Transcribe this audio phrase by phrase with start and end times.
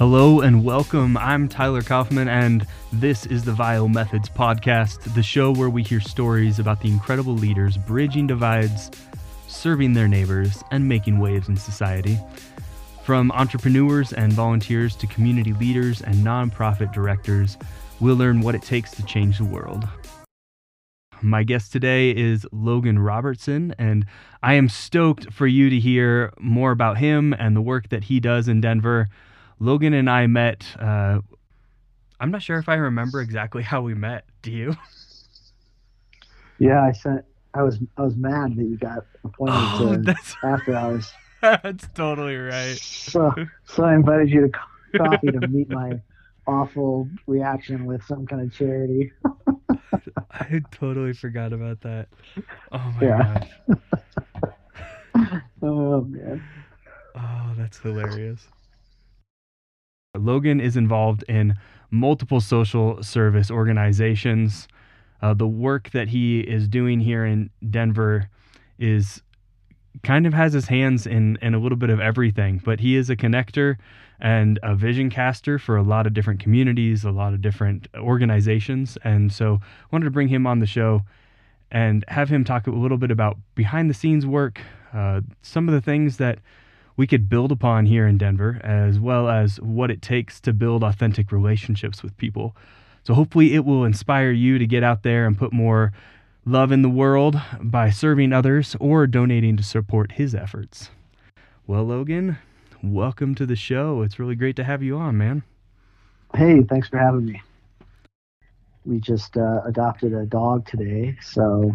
[0.00, 1.18] Hello and welcome.
[1.18, 6.00] I'm Tyler Kaufman, and this is the Vile Methods Podcast, the show where we hear
[6.00, 8.90] stories about the incredible leaders bridging divides,
[9.46, 12.18] serving their neighbors, and making waves in society.
[13.04, 17.58] From entrepreneurs and volunteers to community leaders and nonprofit directors,
[18.00, 19.86] we'll learn what it takes to change the world.
[21.20, 24.06] My guest today is Logan Robertson, and
[24.42, 28.18] I am stoked for you to hear more about him and the work that he
[28.18, 29.10] does in Denver.
[29.60, 30.66] Logan and I met.
[30.78, 31.20] Uh,
[32.20, 34.24] I'm not sure if I remember exactly how we met.
[34.42, 34.76] Do you?
[36.58, 37.24] Yeah, I sent.
[37.54, 41.12] I was I was mad that you got appointed Oh, to that's after hours.
[41.42, 42.80] that's totally right.
[43.08, 43.32] So
[43.66, 44.60] so I invited you to co-
[44.96, 46.00] coffee to meet my
[46.46, 49.12] awful reaction with some kind of charity.
[50.30, 52.08] I totally forgot about that.
[52.72, 53.22] Oh my Yeah.
[53.24, 53.60] gosh.
[55.62, 56.42] Oh man.
[57.14, 58.48] Oh, that's hilarious.
[60.18, 61.54] Logan is involved in
[61.90, 64.66] multiple social service organizations.
[65.22, 68.28] Uh, the work that he is doing here in Denver
[68.78, 69.22] is
[70.02, 73.10] kind of has his hands in, in a little bit of everything, but he is
[73.10, 73.76] a connector
[74.20, 78.96] and a vision caster for a lot of different communities, a lot of different organizations.
[79.04, 81.02] And so I wanted to bring him on the show
[81.70, 84.60] and have him talk a little bit about behind the scenes work,
[84.92, 86.38] uh, some of the things that
[87.00, 90.84] we could build upon here in Denver, as well as what it takes to build
[90.84, 92.54] authentic relationships with people.
[93.04, 95.94] So hopefully it will inspire you to get out there and put more
[96.44, 100.90] love in the world by serving others or donating to support his efforts.
[101.66, 102.36] Well, Logan,
[102.82, 104.02] welcome to the show.
[104.02, 105.42] It's really great to have you on, man.
[106.36, 107.40] Hey, thanks for having me.
[108.84, 111.74] We just uh, adopted a dog today, so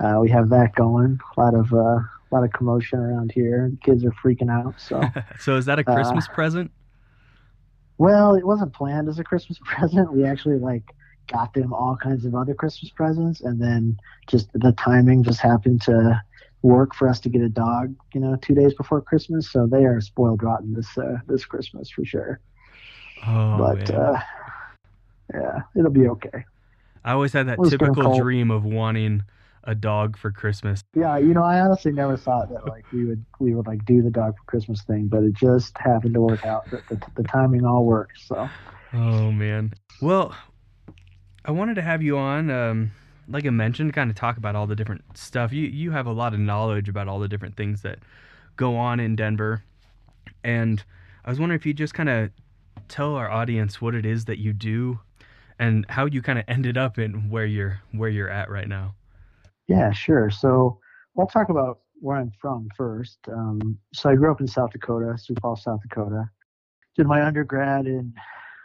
[0.00, 1.18] uh, we have that going.
[1.34, 2.00] A lot of uh,
[2.30, 3.72] a lot of commotion around here.
[3.84, 4.80] Kids are freaking out.
[4.80, 6.72] So, so is that a Uh, Christmas present?
[7.98, 10.12] well, it wasn't planned as a Christmas present.
[10.12, 10.84] We actually like
[11.30, 13.96] got them all kinds of other Christmas presents, and then
[14.28, 16.20] just the timing just happened to
[16.62, 17.94] work for us to get a dog.
[18.14, 21.90] You know, two days before Christmas, so they are spoiled rotten this uh, this Christmas
[21.90, 22.40] for sure.
[23.26, 24.18] Oh, but uh,
[25.34, 26.44] yeah, it'll be okay.
[27.04, 29.24] I always had that Well, it's gonna typical dream of wanting
[29.64, 30.82] a dog for Christmas.
[30.94, 34.02] Yeah, you know, I honestly never thought that like we would we would like do
[34.02, 36.70] the dog for Christmas thing, but it just happened to work out.
[36.70, 38.20] The, the, the timing all worked.
[38.20, 38.48] So
[38.92, 39.72] Oh man.
[40.00, 40.34] Well,
[41.44, 42.90] I wanted to have you on, um,
[43.28, 45.52] like I mentioned, kind of talk about all the different stuff.
[45.52, 48.00] You you have a lot of knowledge about all the different things that
[48.56, 49.62] go on in Denver,
[50.42, 50.82] and
[51.24, 52.30] I was wondering if you just kind of
[52.88, 55.00] tell our audience what it is that you do,
[55.58, 58.94] and how you kind of ended up in where you're where you're at right now.
[59.70, 60.30] Yeah, sure.
[60.30, 60.80] So
[61.16, 63.18] I'll talk about where I'm from first.
[63.28, 66.28] Um, so I grew up in South Dakota, Sioux Falls, South Dakota.
[66.96, 68.12] Did my undergrad in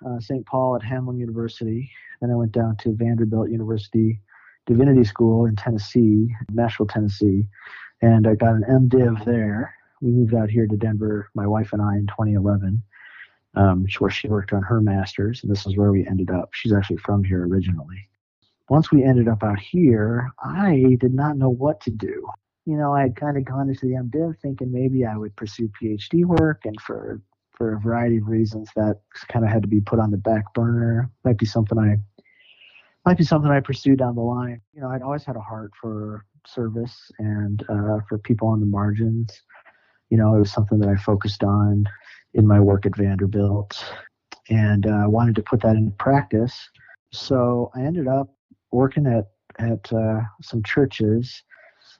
[0.03, 0.43] uh, St.
[0.47, 1.91] Paul at Hamline University.
[2.21, 4.19] Then I went down to Vanderbilt University
[4.65, 7.47] Divinity School in Tennessee, Nashville, Tennessee,
[8.01, 9.75] and I got an MDiv there.
[10.01, 12.81] We moved out here to Denver, my wife and I, in 2011,
[13.53, 16.49] um, where she worked on her master's, and this is where we ended up.
[16.53, 18.09] She's actually from here originally.
[18.69, 22.27] Once we ended up out here, I did not know what to do.
[22.65, 25.69] You know, I had kind of gone into the MDiv thinking maybe I would pursue
[25.79, 27.21] PhD work, and for
[27.51, 28.99] for a variety of reasons, that
[29.29, 31.09] kind of had to be put on the back burner.
[31.23, 31.97] Might be something I
[33.05, 34.61] might be something I pursue down the line.
[34.73, 38.65] You know, I'd always had a heart for service and uh, for people on the
[38.65, 39.43] margins.
[40.09, 41.85] You know, it was something that I focused on
[42.33, 43.83] in my work at Vanderbilt,
[44.49, 46.67] and uh, wanted to put that into practice.
[47.11, 48.34] So I ended up
[48.71, 51.43] working at at uh, some churches.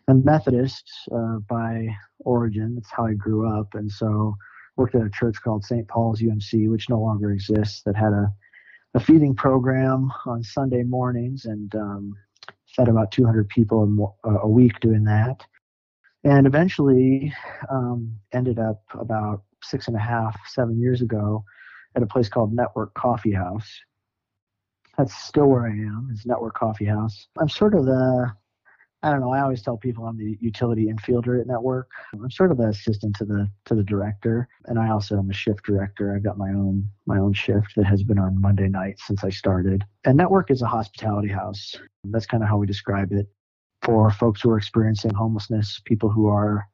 [0.08, 1.88] I'm Methodist uh, by
[2.20, 2.76] origin.
[2.76, 4.36] That's how I grew up, and so
[4.76, 5.88] worked at a church called St.
[5.88, 7.82] Paul's UMC, which no longer exists.
[7.84, 8.34] That had a
[8.96, 12.14] a feeding program on Sunday mornings and um,
[12.76, 15.44] fed about 200 people a, week doing that.
[16.24, 17.34] And eventually
[17.70, 21.44] um, ended up about six and a half, seven years ago
[21.96, 23.70] at a place called Network Coffee House.
[24.98, 27.28] That's still where I am, is Network Coffee House.
[27.40, 28.32] I'm sort of the,
[29.04, 31.90] I don't know, I always tell people I'm the utility infielder at Network.
[32.14, 35.34] I'm sort of the assistant to the to the director, and I also am a
[35.34, 36.16] shift director.
[36.16, 39.30] I've got my own my own shift that has been on Monday nights since I
[39.30, 39.84] started.
[40.06, 41.76] And Network is a hospitality house.
[42.06, 43.28] That's kind of how we describe it
[43.82, 46.66] for folks who are experiencing homelessness, people who are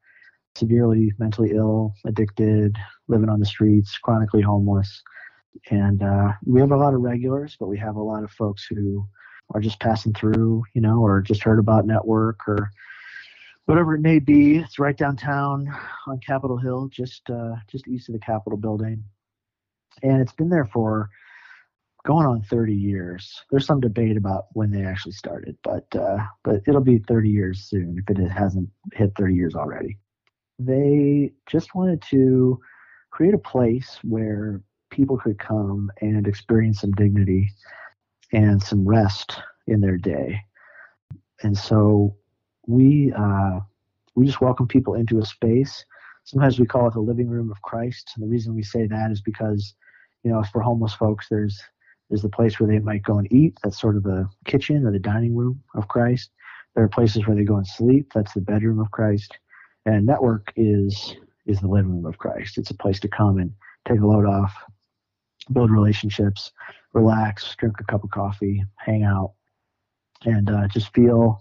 [0.54, 2.76] severely mentally ill, addicted,
[3.08, 5.02] living on the streets, chronically homeless.
[5.70, 8.66] And uh, we have a lot of regulars, but we have a lot of folks
[8.68, 9.06] who
[9.54, 12.70] are just passing through, you know, or just heard about network or
[13.66, 14.56] whatever it may be.
[14.58, 15.68] It's right downtown
[16.06, 19.04] on Capitol Hill, just uh, just east of the Capitol building.
[20.02, 21.10] and it's been there for
[22.04, 23.42] going on 30 years.
[23.50, 27.64] There's some debate about when they actually started, but uh, but it'll be 30 years
[27.68, 29.98] soon if it hasn't hit 30 years already.
[30.58, 32.60] They just wanted to
[33.10, 37.50] create a place where people could come and experience some dignity
[38.32, 40.40] and some rest in their day.
[41.42, 42.14] And so
[42.68, 43.60] we uh,
[44.14, 45.84] we just welcome people into a space.
[46.24, 48.12] Sometimes we call it the living room of Christ.
[48.14, 49.74] And the reason we say that is because,
[50.22, 51.60] you know, for homeless folks, there's
[52.08, 53.58] there's the place where they might go and eat.
[53.64, 56.30] That's sort of the kitchen or the dining room of Christ.
[56.74, 58.12] There are places where they go and sleep.
[58.14, 59.36] That's the bedroom of Christ.
[59.86, 61.16] And network is
[61.46, 62.58] is the living room of Christ.
[62.58, 63.50] It's a place to come and
[63.88, 64.54] take a load off,
[65.52, 66.52] build relationships,
[66.92, 69.32] relax, drink a cup of coffee, hang out,
[70.24, 71.40] and uh, just feel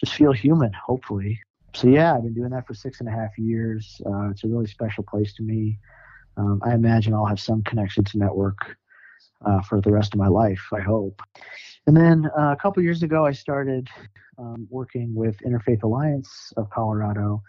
[0.00, 0.72] just feel human.
[0.72, 1.40] Hopefully,
[1.74, 4.00] so yeah, I've been doing that for six and a half years.
[4.06, 5.78] Uh, it's a really special place to me.
[6.38, 8.76] Um, I imagine I'll have some connection to network
[9.44, 10.62] uh, for the rest of my life.
[10.72, 11.20] I hope.
[11.86, 13.88] And then uh, a couple years ago, I started
[14.38, 17.42] um, working with Interfaith Alliance of Colorado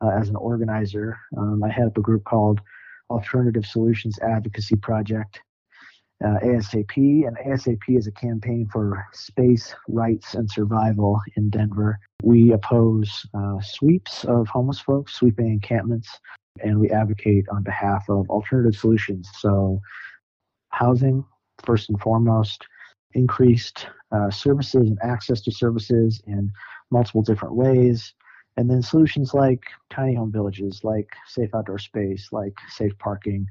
[0.00, 1.16] uh, as an organizer.
[1.36, 2.60] Um, I had up a group called
[3.10, 5.40] Alternative Solutions Advocacy Project,
[6.24, 11.98] uh, ASAP, and ASAP is a campaign for space, rights, and survival in Denver.
[12.22, 16.08] We oppose uh, sweeps of homeless folks, sweeping encampments,
[16.60, 19.28] and we advocate on behalf of alternative solutions.
[19.38, 19.80] So,
[20.70, 21.24] housing,
[21.64, 22.66] first and foremost,
[23.14, 26.50] increased uh, services and access to services in
[26.90, 28.12] multiple different ways.
[28.58, 33.46] And then solutions like tiny home villages, like safe outdoor space, like safe parking,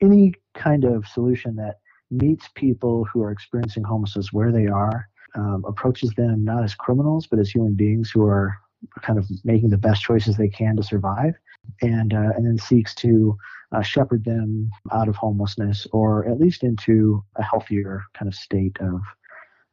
[0.00, 1.80] any kind of solution that
[2.12, 7.26] meets people who are experiencing homelessness where they are, um, approaches them not as criminals,
[7.26, 8.56] but as human beings who are
[9.00, 11.34] kind of making the best choices they can to survive,
[11.80, 13.36] and uh, and then seeks to
[13.72, 18.76] uh, shepherd them out of homelessness or at least into a healthier kind of state
[18.80, 19.00] of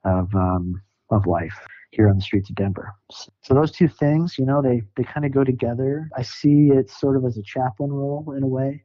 [0.03, 0.81] of um,
[1.11, 1.59] of life
[1.91, 2.93] here on the streets of Denver.
[3.41, 6.09] So those two things, you know, they they kind of go together.
[6.15, 8.81] I see it sort of as a chaplain role in a way,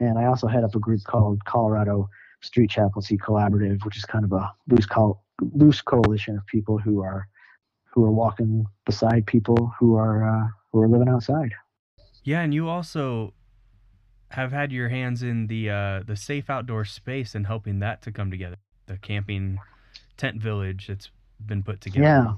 [0.00, 2.08] and I also head up a group called Colorado
[2.42, 4.86] Street Chaplaincy Collaborative, which is kind of a loose
[5.52, 7.28] loose coalition of people who are
[7.92, 11.52] who are walking beside people who are uh, who are living outside.
[12.24, 13.34] Yeah, and you also
[14.30, 18.10] have had your hands in the uh, the safe outdoor space and helping that to
[18.10, 18.56] come together.
[18.86, 19.58] The camping
[20.16, 21.10] tent village that's
[21.46, 22.04] been put together.
[22.04, 22.32] Yeah,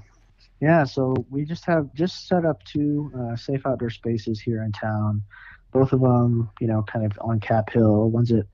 [0.59, 0.83] yeah.
[0.83, 5.23] So we just have just set up two uh, safe outdoor spaces here in town.
[5.71, 8.09] Both of them, you know, kind of on Cap Hill.
[8.09, 8.45] One's at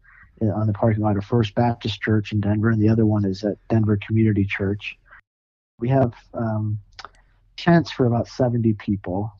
[0.41, 3.43] on the parking lot of First Baptist Church in Denver, and the other one is
[3.43, 4.97] at Denver Community Church.
[5.79, 6.79] We have um,
[7.57, 9.31] tents for about 70 people.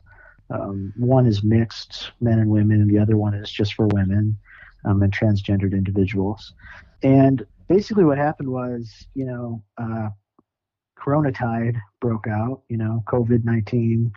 [0.50, 4.38] Um, one is mixed, men and women, and the other one is just for women
[4.86, 6.54] um, and transgendered individuals.
[7.02, 10.10] And basically, what happened was, you know, uh,
[11.04, 12.62] Corona tide broke out.
[12.70, 14.12] You know, COVID 19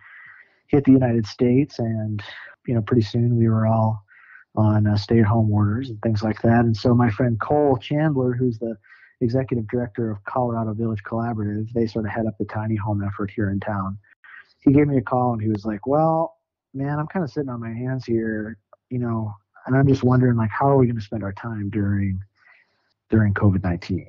[0.68, 2.22] hit the United States, and
[2.66, 4.04] you know, pretty soon we were all
[4.54, 6.64] on uh, stay-at-home orders and things like that.
[6.64, 8.76] And so my friend Cole Chandler, who's the
[9.20, 13.30] executive director of Colorado Village Collaborative, they sort of head up the tiny home effort
[13.34, 13.98] here in town.
[14.60, 16.36] He gave me a call and he was like, "Well,
[16.72, 18.58] man, I'm kind of sitting on my hands here,
[18.90, 19.34] you know,
[19.66, 22.20] and I'm just wondering like how are we going to spend our time during
[23.10, 24.06] during COVID-19?"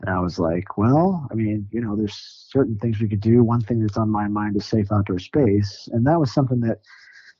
[0.00, 3.42] And I was like, well, I mean, you know, there's certain things we could do.
[3.42, 5.88] One thing that's on my mind is safe outdoor space.
[5.92, 6.78] And that was something that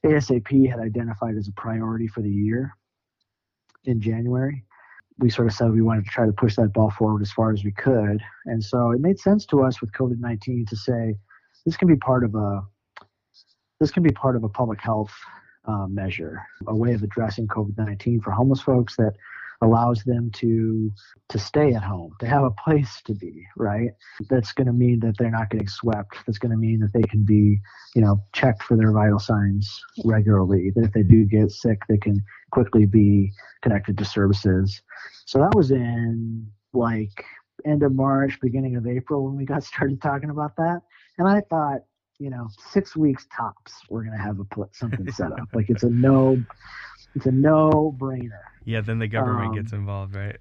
[0.05, 2.76] ASAP had identified as a priority for the year
[3.85, 4.64] in January.
[5.19, 7.52] We sort of said we wanted to try to push that ball forward as far
[7.52, 8.21] as we could.
[8.47, 11.17] And so it made sense to us with COVID 19 to say
[11.64, 12.62] this can be part of a
[13.79, 15.12] this can be part of a public health
[15.67, 19.14] uh, measure, a way of addressing COVID 19 for homeless folks that
[19.62, 20.93] allows them to
[21.29, 23.90] to stay at home, to have a place to be, right?
[24.29, 26.17] That's going to mean that they're not getting swept.
[26.26, 27.61] That's going to mean that they can be,
[27.95, 30.71] you know, checked for their vital signs regularly.
[30.75, 34.81] That if they do get sick, they can quickly be connected to services.
[35.26, 37.25] So that was in like
[37.64, 40.81] end of March, beginning of April when we got started talking about that.
[41.19, 41.81] And I thought,
[42.19, 45.49] you know, six weeks tops, we're gonna have a put something set up.
[45.55, 46.43] like it's a no,
[47.14, 48.40] it's a no brainer.
[48.64, 50.37] Yeah, then the government um, gets involved, right?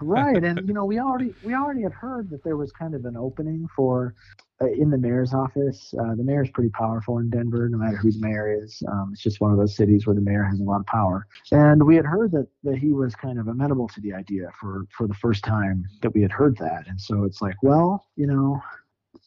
[0.00, 3.04] right, and you know we already we already had heard that there was kind of
[3.04, 4.14] an opening for
[4.60, 5.94] uh, in the mayor's office.
[5.98, 8.82] Uh, the mayor's pretty powerful in Denver, no matter who the mayor is.
[8.88, 11.26] Um, it's just one of those cities where the mayor has a lot of power.
[11.50, 14.86] And we had heard that that he was kind of amenable to the idea for
[14.96, 16.86] for the first time that we had heard that.
[16.88, 18.60] And so it's like, well, you know,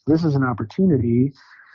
[0.08, 1.34] this is an opportunity,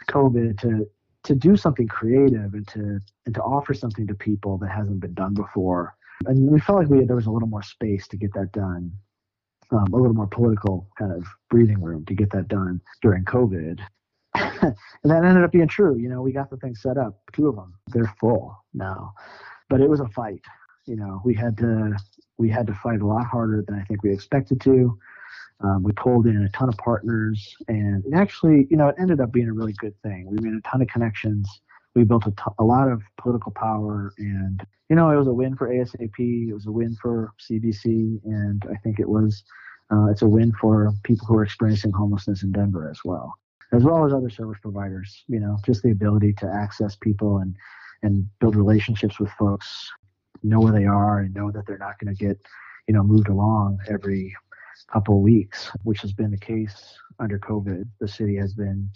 [0.09, 0.87] COVID, to
[1.25, 5.15] to do something creative and to and to offer something to people that hasn't been
[5.15, 5.95] done before
[6.27, 8.93] And we felt like we, there was a little more space to get that done,
[9.71, 13.81] um, a little more political kind of breathing room to get that done during COVID.
[14.35, 14.75] and
[15.05, 15.97] that ended up being true.
[15.99, 19.15] You know, we got the thing set up, two of them, they're full now.
[19.69, 20.43] But it was a fight.
[20.87, 21.97] You know, we had to
[22.39, 24.99] we had to fight a lot harder than I think we expected to.
[25.63, 29.31] Um, we pulled in a ton of partners, and actually, you know, it ended up
[29.33, 30.27] being a really good thing.
[30.31, 31.49] We made a ton of connections.
[31.95, 35.35] We built a, t- a lot of political power, and you know, it was a
[35.35, 36.49] win for ASAP.
[36.49, 39.45] It was a win for CVC, and I think it was
[39.93, 43.35] uh, it's a win for people who are experiencing homelessness in Denver as well,
[43.73, 45.25] as well as other service providers.
[45.29, 47.55] You know, just the ability to access people and
[48.03, 49.91] and build relationships with folks,
[50.43, 52.39] know where they are, and know that they're not going to get
[52.89, 54.35] you know moved along every
[54.93, 57.87] couple of weeks, which has been the case under COVID.
[58.01, 58.91] The city has been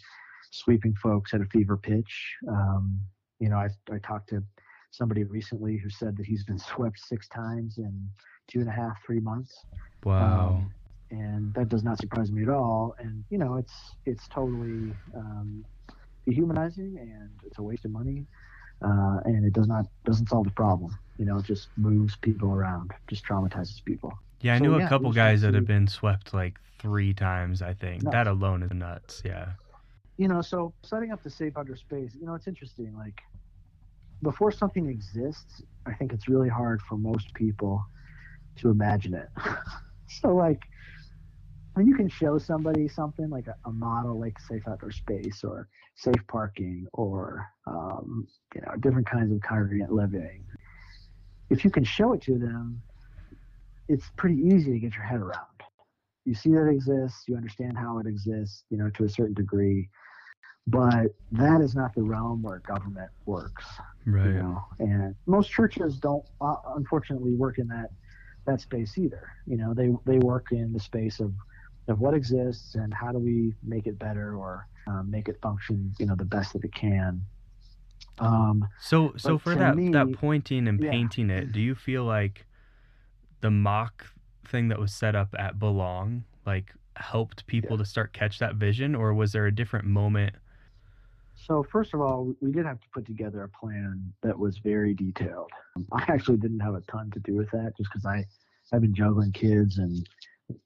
[0.51, 2.35] sweeping folks at a fever pitch.
[2.49, 3.01] Um,
[3.41, 4.43] you know, I, I talked to
[4.91, 8.09] somebody recently who said that he's been swept six times in
[8.49, 9.65] two and a half, three months.
[10.05, 10.57] Wow.
[10.57, 10.75] Um,
[11.11, 12.95] and that does not surprise me at all.
[12.99, 13.75] And you know, it's
[14.07, 15.65] it's totally um,
[16.27, 18.27] dehumanizing and it's a waste of money.
[18.83, 20.97] Uh, and it does not doesn't solve the problem.
[21.19, 24.13] You know, it just moves people around, just traumatizes people.
[24.41, 27.63] Yeah, I so, knew yeah, a couple guys that have been swept like three times.
[27.63, 28.13] I think nuts.
[28.13, 29.23] that alone is nuts.
[29.25, 29.53] Yeah.
[30.17, 32.13] You know, so setting up the safe under space.
[32.19, 32.95] You know, it's interesting.
[32.97, 33.21] Like
[34.23, 37.85] before something exists, I think it's really hard for most people
[38.57, 39.29] to imagine it.
[40.09, 40.63] so like
[41.75, 45.69] when you can show somebody something like a, a, model like safe outdoor space or
[45.97, 50.45] safe parking or um, you know different kinds of congregant living
[51.51, 52.83] if you can show it to them
[53.89, 55.47] it's pretty easy to get your head around.
[56.25, 59.35] You see that it exists, you understand how it exists, you know, to a certain
[59.35, 59.91] degree,
[60.67, 63.67] but that is not the realm where government works.
[64.07, 64.27] Right.
[64.27, 67.91] You know, and most churches don't, uh, unfortunately, work in that
[68.47, 69.31] that space either.
[69.47, 71.33] You know, they they work in the space of
[71.89, 75.93] of what exists and how do we make it better or um, make it function,
[75.99, 77.21] you know, the best that it can.
[78.19, 80.91] Um, so so for that me, that pointing and yeah.
[80.91, 82.47] painting it, do you feel like
[83.41, 84.07] the mock
[84.47, 87.79] thing that was set up at Belong like helped people yeah.
[87.79, 90.35] to start catch that vision, or was there a different moment?
[91.35, 94.95] So first of all, we did have to put together a plan that was very
[94.95, 95.51] detailed.
[95.93, 98.25] I actually didn't have a ton to do with that, just because I
[98.73, 100.09] I've been juggling kids and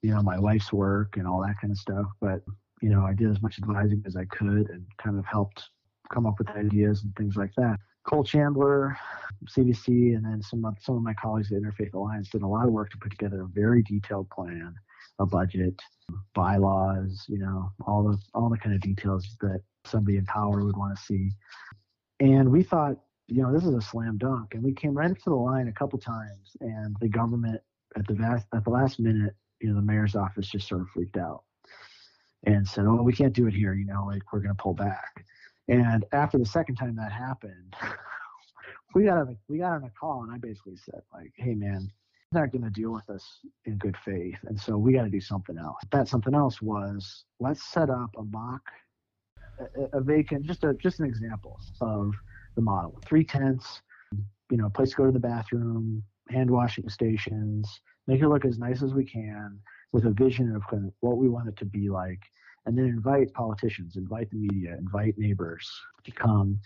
[0.01, 2.05] you know my wife's work and all that kind of stuff.
[2.21, 2.41] But
[2.81, 5.69] you know I did as much advising as I could and kind of helped
[6.13, 7.77] come up with ideas and things like that.
[8.09, 8.97] Cole Chandler,
[9.45, 12.65] CVC, and then some of, some of my colleagues at Interfaith Alliance did a lot
[12.65, 14.73] of work to put together a very detailed plan,
[15.19, 15.79] a budget,
[16.33, 20.77] bylaws, you know, all the all the kind of details that somebody in power would
[20.77, 21.29] want to see.
[22.19, 25.17] And we thought, you know, this is a slam dunk, and we came right up
[25.17, 27.61] to the line a couple times, and the government
[27.95, 30.87] at the vast, at the last minute, you know, the mayor's office just sort of
[30.89, 31.43] freaked out
[32.45, 33.73] and said, "Oh, we can't do it here.
[33.73, 35.25] You know, like we're going to pull back."
[35.67, 37.75] And after the second time that happened,
[38.95, 41.55] we got on a, we got on a call, and I basically said like, "Hey,
[41.55, 41.91] man,
[42.31, 43.25] they're not going to deal with us
[43.65, 47.25] in good faith, and so we got to do something else." That something else was
[47.39, 48.61] let's set up a mock,
[49.59, 52.13] a, a vacant, just a just an example of
[52.55, 52.99] the model.
[53.05, 53.81] Three tents,
[54.49, 58.45] you know, a place to go to the bathroom, hand washing stations, make it look
[58.45, 59.59] as nice as we can,
[59.91, 62.21] with a vision of kind of what we want it to be like
[62.65, 65.67] and then invite politicians, invite the media, invite neighbors
[66.03, 66.59] to come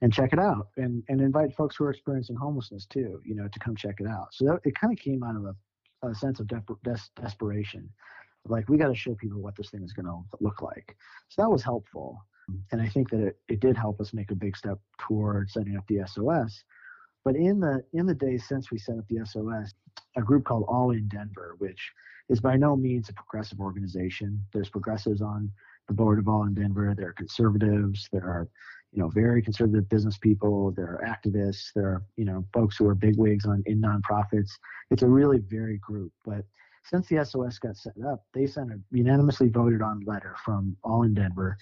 [0.00, 3.48] and check it out, and and invite folks who are experiencing homelessness too, you know,
[3.48, 4.28] to come check it out.
[4.32, 7.88] So that, it kind of came out of a, a sense of de- des- desperation,
[8.48, 10.96] like we got to show people what this thing is going to look like.
[11.28, 12.18] So that was helpful,
[12.72, 15.76] and I think that it, it did help us make a big step toward setting
[15.76, 16.64] up the SOS.
[17.22, 19.74] But in the in the days since we set up the SOS,
[20.16, 21.92] a group called All in Denver, which
[22.28, 24.40] is by no means a progressive organization.
[24.52, 25.50] There's progressives on
[25.88, 26.94] the board of All in Denver.
[26.96, 28.08] There are conservatives.
[28.12, 28.48] There are,
[28.92, 30.72] you know, very conservative business people.
[30.72, 31.72] There are activists.
[31.74, 34.50] There are, you know, folks who are bigwigs on in nonprofits.
[34.90, 36.12] It's a really varied group.
[36.24, 36.44] But
[36.84, 41.02] since the SOS got set up, they sent a unanimously voted on letter from All
[41.02, 41.56] in Denver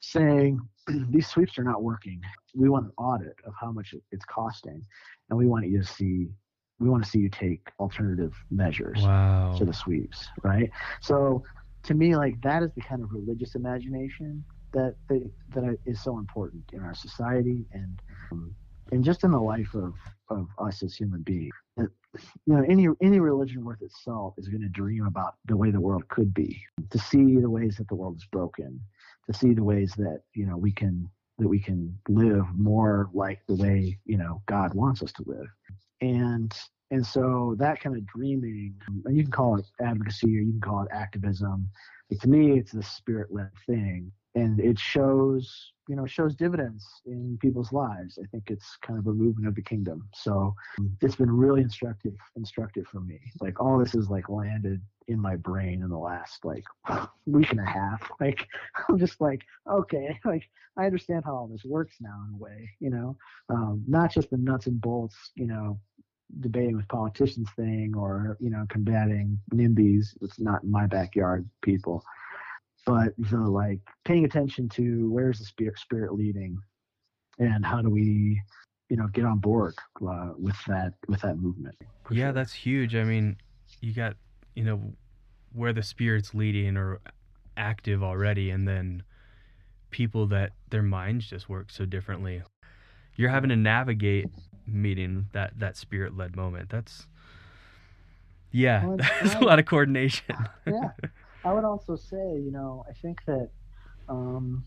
[0.00, 0.60] saying
[1.10, 2.20] these sweeps are not working.
[2.54, 4.84] We want an audit of how much it's costing,
[5.28, 6.28] and we want you to see
[6.78, 9.54] we want to see you take alternative measures wow.
[9.58, 10.70] to the sweeps, right?
[11.00, 11.42] So
[11.84, 15.22] to me, like that is the kind of religious imagination that they,
[15.54, 18.54] that is so important in our society and um,
[18.92, 19.94] and just in the life of,
[20.30, 21.54] of us as human beings.
[21.76, 21.88] You
[22.46, 25.80] know, any any religion worth its salt is going to dream about the way the
[25.80, 28.80] world could be, to see the ways that the world is broken,
[29.26, 33.40] to see the ways that you know we can that we can live more like
[33.46, 35.46] the way you know God wants us to live
[36.00, 36.52] and
[36.90, 40.60] and so that kind of dreaming, and you can call it advocacy or you can
[40.60, 41.68] call it activism.
[42.08, 47.38] But to me, it's the spirit-led thing, and it shows, you know, shows dividends in
[47.40, 48.18] people's lives.
[48.22, 50.06] I think it's kind of a movement of the kingdom.
[50.14, 50.54] So
[51.00, 53.18] it's been really instructive, instructive for me.
[53.40, 56.64] Like all this is like landed in my brain in the last like
[57.26, 58.02] week and a half.
[58.20, 58.46] Like
[58.88, 60.42] I'm just like, okay, like
[60.78, 63.16] I understand how all this works now in a way, you know,
[63.48, 65.78] um, not just the nuts and bolts, you know,
[66.40, 70.16] debating with politicians thing or you know combating NIMBYs.
[70.20, 72.02] It's not my backyard, people.
[72.86, 76.58] But you know, like paying attention to where's the spirit spirit leading,
[77.38, 78.40] and how do we,
[78.88, 79.74] you know, get on board
[80.08, 81.74] uh, with that with that movement.
[82.10, 82.32] Yeah, sure.
[82.32, 82.94] that's huge.
[82.94, 83.36] I mean,
[83.80, 84.14] you got
[84.54, 84.80] you know
[85.52, 87.00] where the spirit's leading or
[87.56, 89.02] active already, and then
[89.90, 92.42] people that their minds just work so differently.
[93.16, 94.26] You're having to navigate
[94.66, 96.68] meeting that that spirit led moment.
[96.70, 97.06] That's
[98.52, 100.36] yeah, well, that's a lot of coordination.
[100.66, 100.90] yeah,
[101.46, 103.50] I would also say, you know, I think that
[104.08, 104.64] um,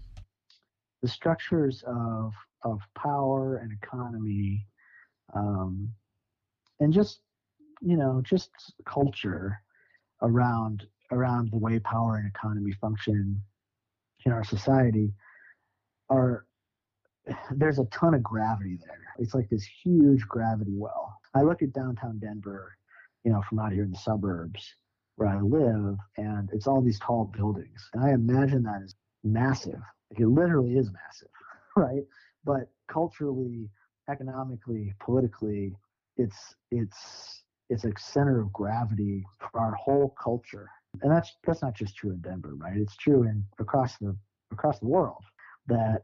[1.02, 2.32] the structures of
[2.64, 4.66] of power and economy,
[5.34, 5.92] um,
[6.80, 7.20] and just
[7.82, 8.52] you know, just
[8.86, 9.62] culture
[10.22, 13.42] around around the way power and economy function
[14.26, 15.14] in our society
[16.10, 16.46] are
[17.52, 19.16] there's a ton of gravity there.
[19.18, 21.14] It's like this huge gravity well.
[21.36, 22.78] I look at downtown Denver,
[23.26, 24.76] you know, from out here in the suburbs
[25.20, 27.90] where I live, and it's all these tall buildings.
[27.94, 29.82] And I imagine that is massive.
[30.10, 31.30] Like it literally is massive,
[31.76, 32.04] right?
[32.46, 33.70] But culturally,
[34.10, 35.76] economically, politically,
[36.16, 40.70] it's it's it's a center of gravity for our whole culture.
[41.02, 42.78] And that's that's not just true in Denver, right?
[42.78, 44.16] It's true in across the
[44.54, 45.24] across the world
[45.68, 46.04] that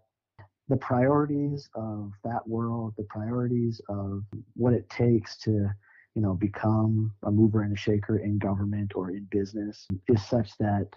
[0.68, 4.24] the priorities of that world, the priorities of
[4.56, 5.70] what it takes to,
[6.16, 10.58] you know, become a mover and a shaker in government or in business is such
[10.60, 10.88] that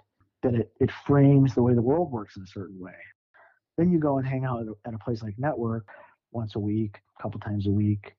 [0.42, 2.92] that it, it frames the way the world works in a certain way.
[3.76, 5.88] Then you go and hang out at a, place like Network
[6.30, 8.14] once a week, a couple times a week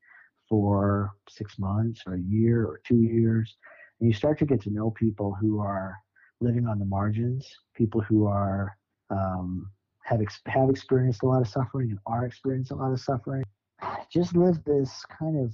[0.50, 3.56] for six months or a year or two years,
[4.00, 5.96] and you start to get to know people who are
[6.42, 8.78] living on the margins, people who are
[9.10, 9.70] um,
[10.04, 13.44] have ex- have experienced a lot of suffering and are experiencing a lot of suffering,
[14.12, 15.54] just live this kind of,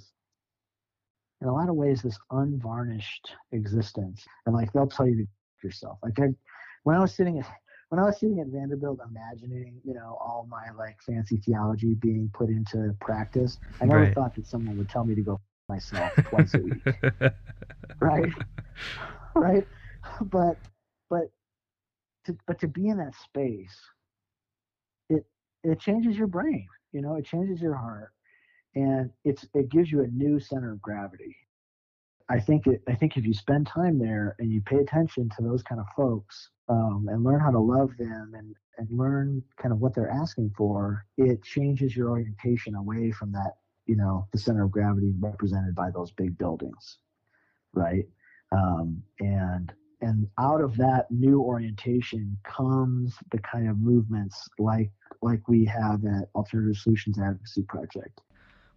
[1.45, 4.25] in a lot of ways, this unvarnished existence.
[4.45, 5.27] And like they'll tell you to
[5.63, 5.99] yourself.
[6.01, 6.29] Like I,
[6.83, 7.45] when I was sitting at
[7.89, 12.31] when I was sitting at Vanderbilt, imagining you know all my like fancy theology being
[12.33, 14.15] put into practice, I never right.
[14.15, 16.83] thought that someone would tell me to go myself twice a week.
[18.01, 18.33] right,
[19.35, 19.67] right,
[20.23, 20.57] but
[21.11, 21.29] but
[22.25, 23.79] to, but to be in that space
[25.09, 25.23] it
[25.63, 28.11] it changes your brain you know it changes your heart
[28.75, 31.35] and it's it gives you a new center of gravity
[32.29, 35.43] i think it, i think if you spend time there and you pay attention to
[35.43, 39.71] those kind of folks um, and learn how to love them and and learn kind
[39.71, 43.53] of what they're asking for it changes your orientation away from that
[43.85, 46.97] you know the center of gravity represented by those big buildings
[47.73, 48.05] right
[48.51, 55.47] um, and and out of that new orientation comes the kind of movements like like
[55.47, 58.21] we have at Alternative Solutions Advocacy Project.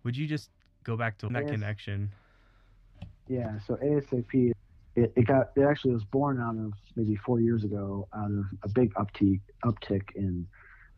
[0.05, 0.51] Would you just
[0.85, 2.11] go back to that AS- connection?
[3.29, 4.53] Yeah, so ASAP,
[4.97, 8.45] it, it got it actually was born out of maybe four years ago out of
[8.63, 10.47] a big uptick uptick in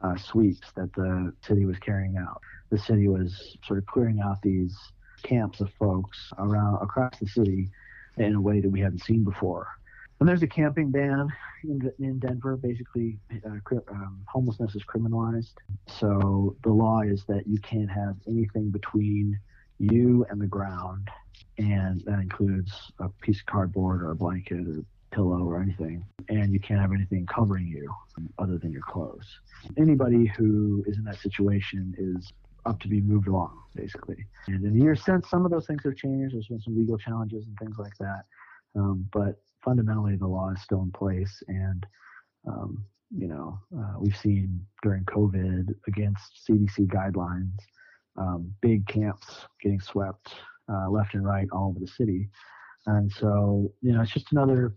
[0.02, 2.40] uh, sweeps that the city was carrying out.
[2.70, 4.76] The city was sort of clearing out these
[5.22, 7.68] camps of folks around across the city
[8.16, 9.68] in a way that we hadn't seen before.
[10.20, 11.28] And there's a camping ban
[11.64, 12.56] in, in Denver.
[12.56, 15.54] Basically, uh, um, homelessness is criminalized.
[15.88, 19.40] So the law is that you can't have anything between
[19.78, 21.08] you and the ground,
[21.56, 26.04] and that includes a piece of cardboard or a blanket or a pillow or anything.
[26.28, 27.90] And you can't have anything covering you
[28.38, 29.26] other than your clothes.
[29.78, 32.30] Anybody who is in that situation is
[32.66, 34.26] up to be moved along, basically.
[34.48, 36.34] And in the years since, some of those things have changed.
[36.34, 38.24] There's been some legal challenges and things like that.
[38.76, 41.86] Um, but fundamentally the law is still in place and
[42.48, 42.84] um,
[43.16, 47.58] you know uh, we've seen during covid against cdc guidelines
[48.16, 50.34] um, big camps getting swept
[50.72, 52.28] uh, left and right all over the city.
[52.86, 54.74] And so you know it's just another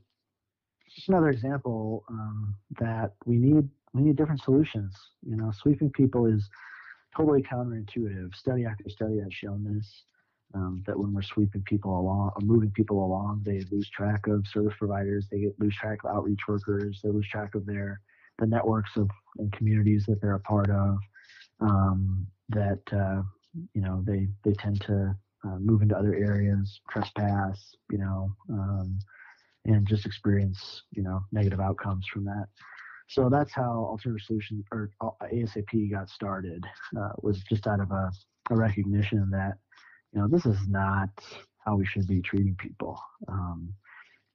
[0.93, 4.95] just another example um, that we need we need different solutions.
[5.27, 6.49] You know sweeping people is
[7.15, 8.35] totally counterintuitive.
[8.35, 10.03] Study after study has shown this
[10.53, 14.45] um, that when we're sweeping people along or moving people along, they lose track of
[14.47, 17.99] service providers, they get lose track of outreach workers, they lose track of their
[18.39, 20.97] the networks of and communities that they're a part of.
[21.59, 23.21] Um, that uh,
[23.73, 28.99] you know they they tend to uh, move into other areas, trespass, you know, um,
[29.65, 32.47] and just experience, you know, negative outcomes from that.
[33.09, 36.65] So that's how Alternative Solution or uh, ASAP got started.
[36.97, 38.11] Uh, was just out of a,
[38.49, 39.55] a, recognition that,
[40.13, 41.09] you know, this is not
[41.65, 42.99] how we should be treating people.
[43.27, 43.73] Um,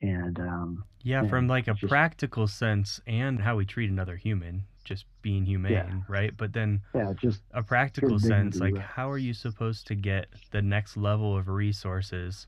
[0.01, 4.17] and um, yeah, and from like a just, practical sense and how we treat another
[4.17, 5.93] human, just being humane, Yeah.
[6.09, 6.37] right?
[6.37, 8.83] But then yeah, just a practical sense, like right.
[8.83, 12.47] how are you supposed to get the next level of resources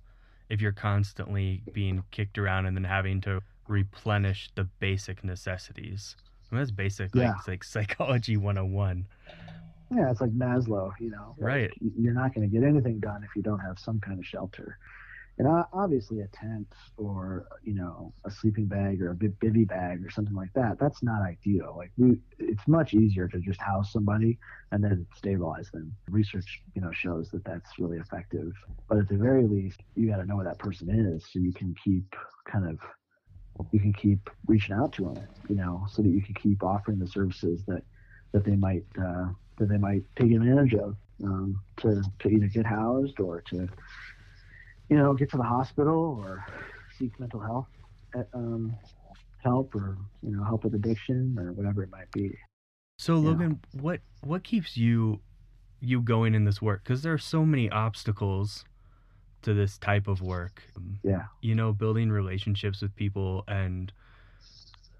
[0.48, 6.16] if you're constantly being kicked around and then having to replenish the basic necessities?
[6.50, 7.34] I mean, that's basic, like, Yeah.
[7.38, 9.06] it's like psychology 101.
[9.90, 11.70] Yeah, it's like Maslow, you know, Right.
[11.80, 14.26] y- You're not going to get anything done if you don't have some kind of
[14.26, 14.78] shelter.
[15.38, 20.04] And obviously, a tent or you know a sleeping bag or a bi- bivy bag
[20.04, 20.78] or something like that.
[20.78, 21.74] That's not ideal.
[21.78, 24.38] Like we, it's much easier to just house somebody
[24.72, 25.94] and then stabilize them.
[26.10, 28.52] Research, you know, shows that that's really effective.
[28.86, 31.54] But at the very least, you got to know where that person is so you
[31.54, 32.14] can keep
[32.46, 32.78] kind of
[33.72, 36.98] you can keep reaching out to them, you know, so that you can keep offering
[36.98, 37.82] the services that
[38.34, 39.28] that they might uh,
[39.60, 43.68] that they might take advantage of um, to to either get housed or to
[44.88, 46.44] you know get to the hospital or
[46.98, 47.68] seek mental health
[48.16, 48.74] uh, um,
[49.42, 52.36] help or you know help with addiction or whatever it might be.
[52.98, 53.28] So Yeah.
[53.28, 55.20] Logan, what what keeps you
[55.80, 56.82] you going in this work?
[56.82, 58.64] Because there are so many obstacles
[59.42, 60.62] to this type of work.
[61.02, 63.90] Yeah, You know, building relationships with people, and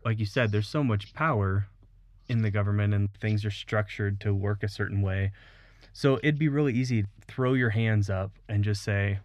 [0.04, 1.66] like you said, there's so much power
[2.30, 5.32] in the government, and things are structured to work a certain way.
[5.92, 9.18] So it'd be really easy to throw your hands up and just say,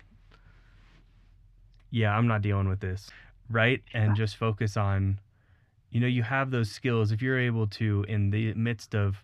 [1.92, 3.10] "Yeah, I'm not dealing with this,"
[3.50, 3.82] right?
[3.94, 5.20] And just focus on
[5.96, 9.24] you know you have those skills if you're able to in the midst of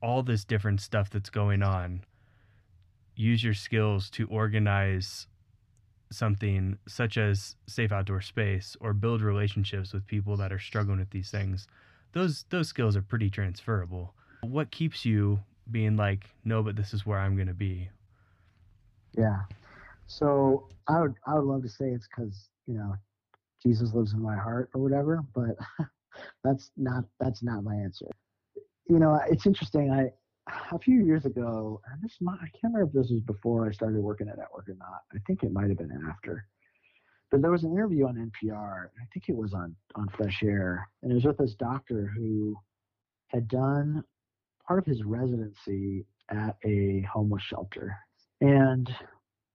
[0.00, 2.04] all this different stuff that's going on
[3.16, 5.26] use your skills to organize
[6.12, 11.10] something such as safe outdoor space or build relationships with people that are struggling with
[11.10, 11.66] these things
[12.12, 17.06] those those skills are pretty transferable what keeps you being like no but this is
[17.06, 17.88] where i'm going to be
[19.16, 19.40] yeah.
[20.06, 22.94] So I would I would love to say it's because you know
[23.62, 25.56] Jesus lives in my heart or whatever, but
[26.44, 28.06] that's not that's not my answer.
[28.88, 29.90] You know, it's interesting.
[29.90, 30.10] I
[30.72, 34.00] a few years ago, and this I can't remember if this was before I started
[34.00, 35.02] working at Network or not.
[35.14, 36.46] I think it might have been after.
[37.32, 38.88] But there was an interview on NPR.
[39.00, 42.54] I think it was on on Fresh Air, and it was with this doctor who
[43.28, 44.04] had done
[44.68, 47.96] part of his residency at a homeless shelter.
[48.42, 48.94] And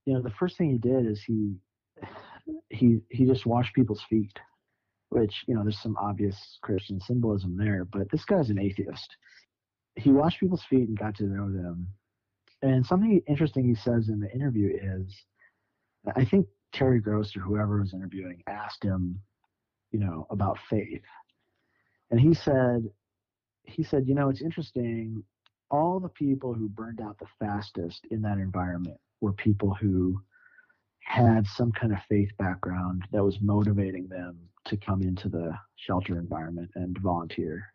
[0.05, 1.55] you know, the first thing he did is he
[2.69, 4.33] he he just washed people's feet,
[5.09, 7.85] which you know, there's some obvious Christian symbolism there.
[7.85, 9.15] But this guy's an atheist.
[9.95, 11.87] He washed people's feet and got to know them.
[12.63, 15.15] And something interesting he says in the interview is,
[16.15, 19.19] I think Terry Gross or whoever was interviewing asked him,
[19.91, 21.03] you know, about faith,
[22.11, 22.89] and he said,
[23.63, 25.23] he said, you know, it's interesting.
[25.69, 30.21] All the people who burned out the fastest in that environment were people who
[30.99, 36.17] had some kind of faith background that was motivating them to come into the shelter
[36.17, 37.73] environment and volunteer.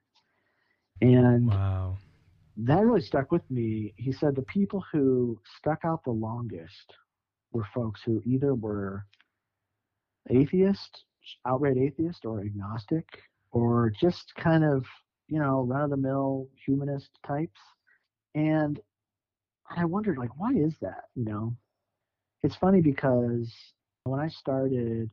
[1.01, 1.97] And wow
[2.57, 3.95] that really stuck with me.
[3.97, 6.95] He said the people who stuck out the longest
[7.53, 9.05] were folks who either were
[10.31, 11.05] atheist,
[11.47, 13.07] outright atheist, or agnostic,
[13.53, 14.85] or just kind of,
[15.29, 17.61] you know, run of the mill humanist types.
[18.35, 18.81] And
[19.77, 21.05] I wondered, like, why is that?
[21.15, 21.57] You know,
[22.43, 23.53] it's funny because
[24.05, 25.11] when I started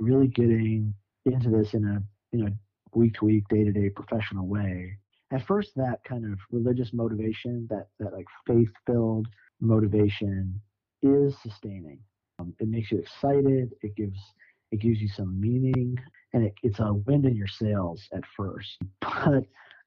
[0.00, 0.94] really getting
[1.26, 2.02] into this in a,
[2.36, 2.50] you know,
[2.94, 4.98] week to week, day to day professional way,
[5.32, 9.26] at first that kind of religious motivation, that, that like faith filled
[9.60, 10.60] motivation
[11.02, 11.98] is sustaining.
[12.38, 13.74] Um, it makes you excited.
[13.82, 14.18] It gives,
[14.70, 15.98] it gives you some meaning
[16.32, 18.78] and it, it's a wind in your sails at first.
[19.00, 19.44] But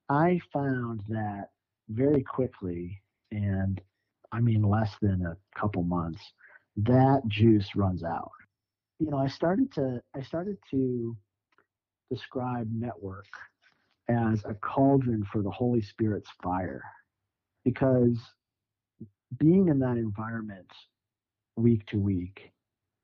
[0.09, 1.49] I found that
[1.89, 3.01] very quickly,
[3.31, 3.81] and
[4.31, 6.21] I mean less than a couple months,
[6.77, 8.31] that juice runs out.
[8.99, 11.17] You know, I started to I started to
[12.11, 13.25] describe network
[14.07, 16.83] as a cauldron for the Holy Spirit's fire.
[17.63, 18.17] Because
[19.37, 20.69] being in that environment
[21.57, 22.51] week to week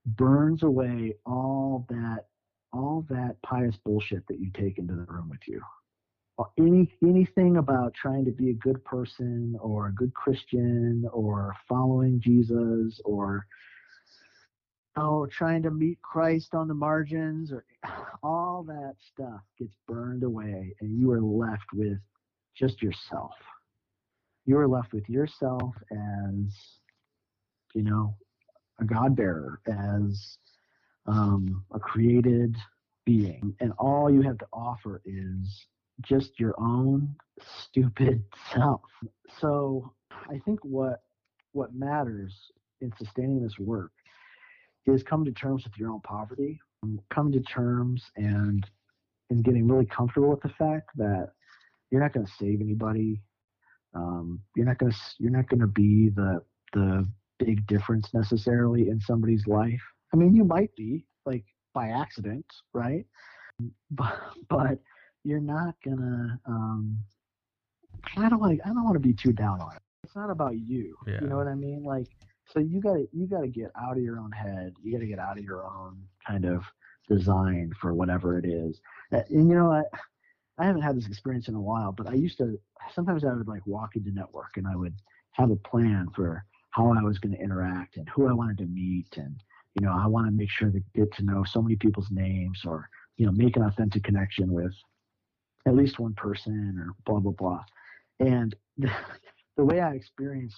[0.05, 2.25] burns away all that
[2.73, 5.61] all that pious bullshit that you take into the room with you.
[6.39, 11.53] Uh, Any anything about trying to be a good person or a good Christian or
[11.67, 13.45] following Jesus or
[14.95, 17.65] oh trying to meet Christ on the margins or
[18.23, 21.99] all that stuff gets burned away and you are left with
[22.55, 23.33] just yourself.
[24.45, 26.55] You are left with yourself as
[27.75, 28.15] you know
[28.81, 30.37] a God bearer, as
[31.05, 32.55] um, a created
[33.05, 35.65] being, and all you have to offer is
[36.01, 38.81] just your own stupid self.
[39.39, 39.93] So
[40.29, 41.03] I think what
[41.53, 42.33] what matters
[42.81, 43.91] in sustaining this work
[44.85, 46.59] is coming to terms with your own poverty,
[47.13, 48.65] coming to terms and
[49.29, 51.29] and getting really comfortable with the fact that
[51.89, 53.21] you're not going to save anybody.
[53.93, 56.41] Um, you're not going to you're not going to be the
[56.73, 57.07] the
[57.43, 59.81] big difference necessarily in somebody's life.
[60.13, 63.05] I mean, you might be like by accident, right?
[63.91, 64.17] But
[64.49, 64.79] but
[65.23, 66.39] you're not gonna.
[66.47, 66.97] Um,
[68.17, 68.59] I don't like.
[68.65, 69.81] I don't want to be too down on it.
[70.03, 70.95] It's not about you.
[71.05, 71.19] Yeah.
[71.21, 71.83] You know what I mean?
[71.83, 72.07] Like,
[72.47, 74.73] so you gotta you gotta get out of your own head.
[74.81, 76.63] You gotta get out of your own kind of
[77.07, 78.81] design for whatever it is.
[79.11, 79.83] And you know, I
[80.57, 82.59] I haven't had this experience in a while, but I used to.
[82.95, 84.95] Sometimes I would like walk into network and I would
[85.33, 88.65] have a plan for how I was going to interact and who I wanted to
[88.65, 89.35] meet, and
[89.79, 92.61] you know, I want to make sure to get to know so many people's names
[92.65, 94.73] or you know, make an authentic connection with
[95.67, 97.63] at least one person or blah blah blah.
[98.19, 98.91] And the,
[99.57, 100.55] the way I experience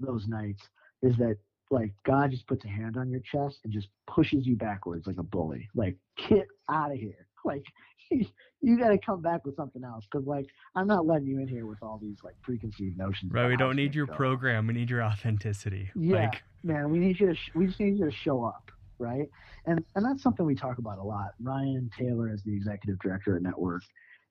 [0.00, 0.62] those nights
[1.02, 1.36] is that
[1.70, 5.18] like God just puts a hand on your chest and just pushes you backwards like
[5.18, 5.68] a bully.
[5.74, 5.96] Like
[6.28, 7.26] get out of here.
[8.10, 8.26] Like
[8.60, 11.48] you got to come back with something else because like I'm not letting you in
[11.48, 13.32] here with all these like preconceived notions.
[13.32, 13.48] Right.
[13.48, 14.66] We don't need your program.
[14.66, 15.90] We need your authenticity.
[15.96, 18.70] Yeah, Like, man, we need you to sh- we just need you to show up,
[18.98, 19.28] right?
[19.66, 21.32] And and that's something we talk about a lot.
[21.40, 23.82] Ryan Taylor is the executive director at Network,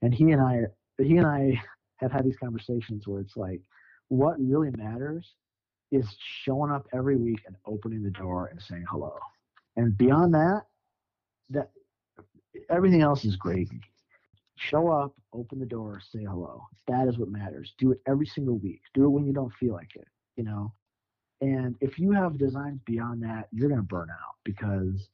[0.01, 0.65] and he and I
[1.01, 1.61] he and I
[1.97, 3.61] have had these conversations where it's like,
[4.09, 5.33] what really matters
[5.91, 9.13] is showing up every week and opening the door and saying hello.
[9.75, 10.63] And beyond that,
[11.49, 11.71] that
[12.69, 13.81] everything else is gravy.
[14.57, 16.61] Show up, open the door, say hello.
[16.87, 17.73] That is what matters.
[17.79, 18.81] Do it every single week.
[18.93, 20.73] Do it when you don't feel like it, you know.
[21.41, 25.09] And if you have designs beyond that, you're going to burn out because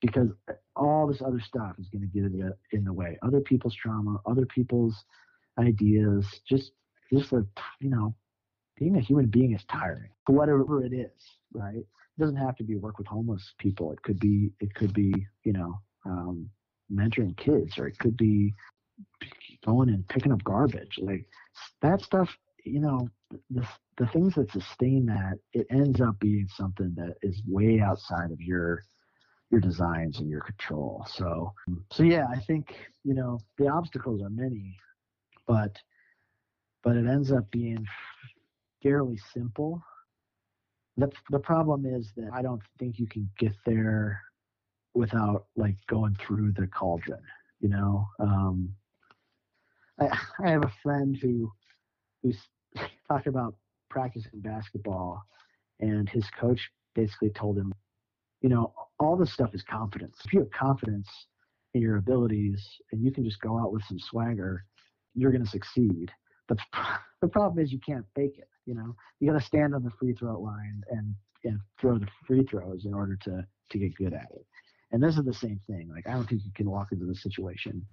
[0.00, 0.28] because
[0.76, 3.18] all this other stuff is going to get in the, in the way.
[3.22, 5.04] Other people's trauma, other people's
[5.58, 6.72] ideas, just
[7.12, 7.46] just a
[7.80, 8.14] you know,
[8.78, 10.10] being a human being is tiring.
[10.26, 11.10] Whatever it is,
[11.52, 11.76] right?
[11.76, 13.92] It doesn't have to be work with homeless people.
[13.92, 15.12] It could be it could be
[15.44, 16.48] you know um,
[16.92, 18.54] mentoring kids, or it could be
[19.64, 20.98] going and picking up garbage.
[21.02, 21.26] Like
[21.82, 22.30] that stuff,
[22.64, 23.08] you know,
[23.50, 23.66] the
[23.98, 28.40] the things that sustain that, it ends up being something that is way outside of
[28.40, 28.82] your
[29.50, 31.06] your designs and your control.
[31.08, 31.52] So
[31.92, 34.76] so yeah, I think you know the obstacles are many,
[35.46, 35.76] but
[36.82, 37.86] but it ends up being
[38.82, 39.82] fairly simple.
[40.96, 44.22] The the problem is that I don't think you can get there
[44.96, 47.22] without like going through the cauldron.
[47.60, 48.74] You know, um,
[50.00, 50.08] I
[50.44, 51.52] I have a friend who
[52.22, 52.38] who's
[53.08, 53.54] talking about
[53.90, 55.22] practicing basketball,
[55.80, 56.60] and his coach
[56.94, 57.72] basically told him,
[58.40, 60.16] you know, all this stuff is confidence.
[60.24, 61.08] If you have confidence
[61.74, 64.64] in your abilities and you can just go out with some swagger,
[65.14, 66.10] you're going to succeed.
[66.48, 66.80] But the
[67.22, 68.48] the problem is you can't fake it.
[68.64, 72.08] You know, you got to stand on the free throw line and and throw the
[72.26, 74.46] free throws in order to to get good at it.
[74.96, 75.90] And this is the same thing.
[75.90, 77.84] Like I don't think you can walk into the situation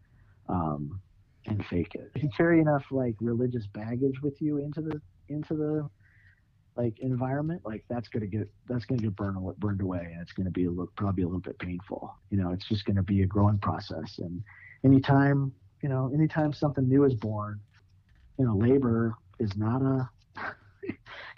[0.47, 1.01] um,
[1.45, 2.09] and fake it.
[2.15, 5.89] If you carry enough like religious baggage with you into the into the
[6.77, 10.49] like environment, like that's gonna get that's gonna get burned burned away, and it's gonna
[10.49, 12.15] be a little, probably a little bit painful.
[12.29, 14.19] You know, it's just gonna be a growing process.
[14.19, 14.41] And
[14.85, 17.59] anytime you know, anytime something new is born,
[18.39, 20.09] you know, labor is not a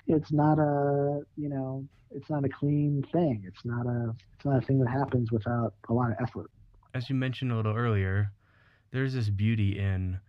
[0.08, 3.44] it's not a you know it's not a clean thing.
[3.46, 6.50] It's not a it's not a thing that happens without a lot of effort.
[6.94, 8.32] as you mentioned a little earlier,
[8.92, 10.20] there's this beauty in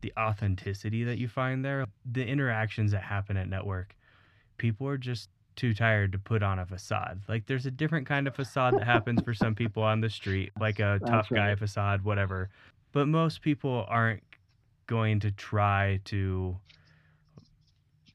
[0.00, 1.86] the authenticity that you find there.
[2.10, 3.96] The interactions that happen at network,
[4.58, 7.22] people are just too tired to put on a facade.
[7.28, 10.52] Like there's a different kind of facade that happens for some people on the street,
[10.60, 12.50] like a That's tough guy facade, whatever.
[12.92, 14.22] But most people aren't
[14.86, 16.56] going to try to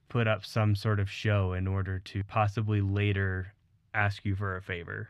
[0.09, 3.53] put up some sort of show in order to possibly later
[3.93, 5.09] ask you for a favor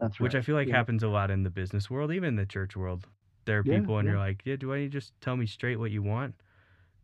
[0.00, 0.24] That's right.
[0.24, 0.76] which I feel like Yeah.
[0.76, 3.06] happens a lot in the business world, even the church world.
[3.46, 4.12] There are Yeah, people, and yeah.
[4.12, 6.34] you're like, yeah, do I just tell me straight what you want?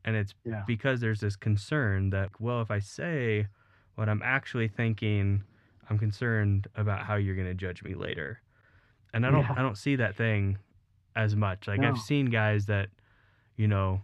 [0.05, 0.35] And it's
[0.66, 3.46] because there's this concern that, well, if I say
[3.94, 5.44] what I'm actually thinking,
[5.88, 8.40] I'm concerned about how you're going to judge me later.
[9.14, 9.48] And I don't.
[9.51, 10.59] I don't see that thing
[11.14, 11.68] as much.
[11.68, 11.88] Like No.
[11.88, 12.88] I've seen guys that,
[13.57, 14.01] you know,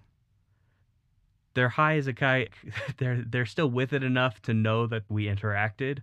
[1.59, 2.51] they're high as a kite.
[2.99, 5.99] they're they're still with it enough to know that we interacted,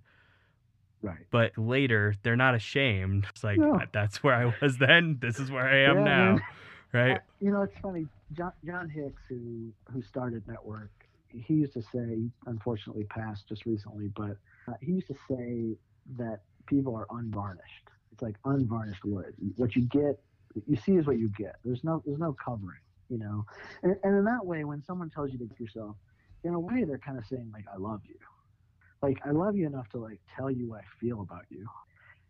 [1.02, 1.26] Right.
[1.32, 3.26] but later they're not ashamed.
[3.30, 3.80] It's like No.
[3.94, 5.18] that's where I was then.
[5.22, 6.42] This is where I am Yeah, now, man.
[6.94, 7.18] right?
[7.18, 8.06] Uh, you know, it's funny.
[8.34, 10.92] John, John Hicks, who who started Network,
[11.30, 14.38] he used to say, unfortunately passed just recently, but
[14.68, 15.78] Uh, he used to say
[16.18, 17.88] that people are unvarnished.
[18.12, 19.34] It's like unvarnished wood.
[19.58, 20.20] What you get,
[20.68, 21.56] you see is what you get.
[21.64, 23.46] There's no there's no covering, you know.
[23.84, 25.96] And, and in that way, when someone tells you to get yourself,
[26.44, 28.16] in a way, they're kind of saying like, I love you.
[29.02, 31.68] Like I love you enough to like tell you what I feel about you.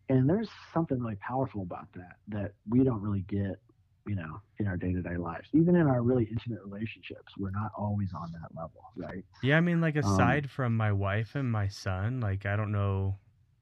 [0.10, 3.60] And there's something really powerful about that that we don't really get
[4.06, 5.48] you know, in our day to day lives.
[5.54, 9.26] Even in our really intimate relationships, we're not always on that level, right?
[9.42, 12.72] Yeah, I mean, like aside um, from my wife and my son, like I don't
[12.72, 13.18] know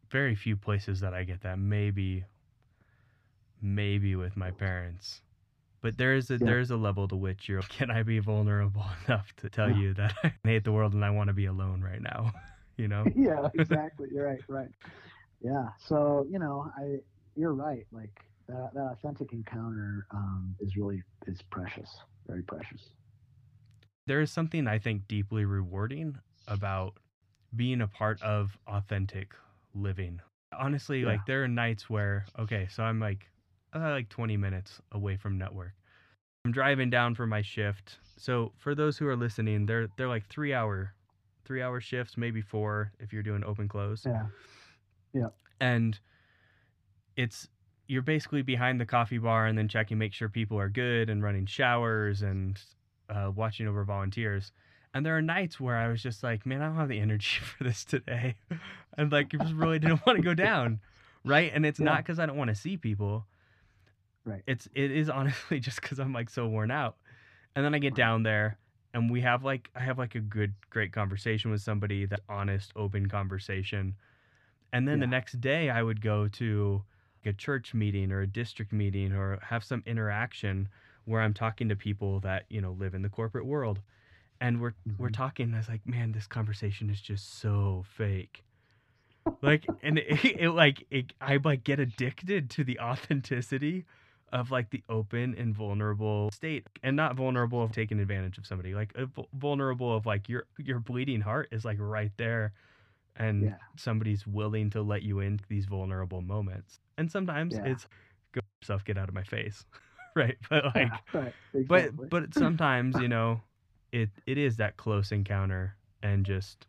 [0.09, 1.59] very few places that I get that.
[1.59, 2.25] Maybe,
[3.61, 5.21] maybe with my parents.
[5.83, 6.45] But there is a yeah.
[6.45, 7.61] there is a level to which you're.
[7.69, 9.77] Can I be vulnerable enough to tell yeah.
[9.77, 12.31] you that I hate the world and I want to be alone right now?
[12.77, 13.05] you know?
[13.15, 14.07] yeah, exactly.
[14.11, 14.41] You're right.
[14.47, 14.69] Right.
[15.41, 15.67] Yeah.
[15.77, 16.99] So you know, I
[17.35, 17.85] you're right.
[17.91, 18.17] Like
[18.47, 21.89] that, that authentic encounter um, is really is precious,
[22.27, 22.81] very precious.
[24.07, 26.17] There is something I think deeply rewarding
[26.47, 26.93] about
[27.55, 29.33] being a part of authentic
[29.75, 30.21] living.
[30.57, 31.07] Honestly, yeah.
[31.07, 33.27] like there are nights where okay, so I'm like
[33.75, 35.73] uh, like 20 minutes away from network.
[36.45, 37.97] I'm driving down for my shift.
[38.17, 40.93] So for those who are listening, they're they're like three hour
[41.45, 44.03] three hour shifts, maybe four if you're doing open close.
[44.05, 44.25] Yeah.
[45.13, 45.27] Yeah.
[45.59, 45.99] And
[47.15, 47.47] it's
[47.87, 51.23] you're basically behind the coffee bar and then checking make sure people are good and
[51.23, 52.59] running showers and
[53.09, 54.51] uh, watching over volunteers
[54.93, 57.39] and there are nights where i was just like man i don't have the energy
[57.57, 58.35] for this today
[58.97, 60.79] and like just really didn't want to go down
[61.25, 61.85] right and it's yeah.
[61.85, 63.25] not because i don't want to see people
[64.25, 66.97] right it's it is honestly just because i'm like so worn out
[67.55, 68.57] and then i get down there
[68.93, 72.71] and we have like i have like a good great conversation with somebody that honest
[72.75, 73.95] open conversation
[74.71, 75.05] and then yeah.
[75.05, 76.83] the next day i would go to
[77.25, 80.67] a church meeting or a district meeting or have some interaction
[81.05, 83.81] where I'm talking to people that, you know, live in the corporate world.
[84.41, 85.01] And we're mm-hmm.
[85.01, 88.43] we're talking, and I was like, man, this conversation is just so fake.
[89.41, 93.85] like and it, it like it, I like get addicted to the authenticity
[94.33, 98.73] of like the open and vulnerable state and not vulnerable of taking advantage of somebody
[98.73, 98.93] like
[99.33, 102.51] vulnerable of like your your bleeding heart is like right there
[103.15, 103.55] and yeah.
[103.77, 106.79] somebody's willing to let you into these vulnerable moments.
[106.97, 107.65] And sometimes yeah.
[107.65, 107.87] it's
[108.31, 109.65] go yourself, get out of my face.
[110.15, 110.37] right.
[110.47, 111.33] But like yeah, right.
[111.55, 111.89] Exactly.
[111.97, 113.41] but but sometimes, you know,
[113.91, 116.67] it it is that close encounter and just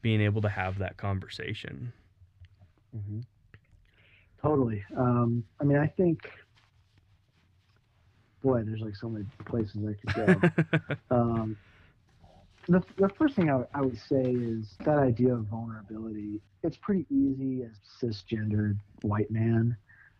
[0.00, 1.92] being able to have that conversation.
[2.96, 3.20] Mm-hmm.
[4.40, 4.84] Totally.
[4.96, 6.30] Um, I mean, I think,
[8.42, 10.96] boy, there's like so many places I could go.
[11.10, 11.56] um,
[12.68, 16.40] the, the first thing I would say is that idea of vulnerability.
[16.62, 19.76] It's pretty easy as cisgendered white man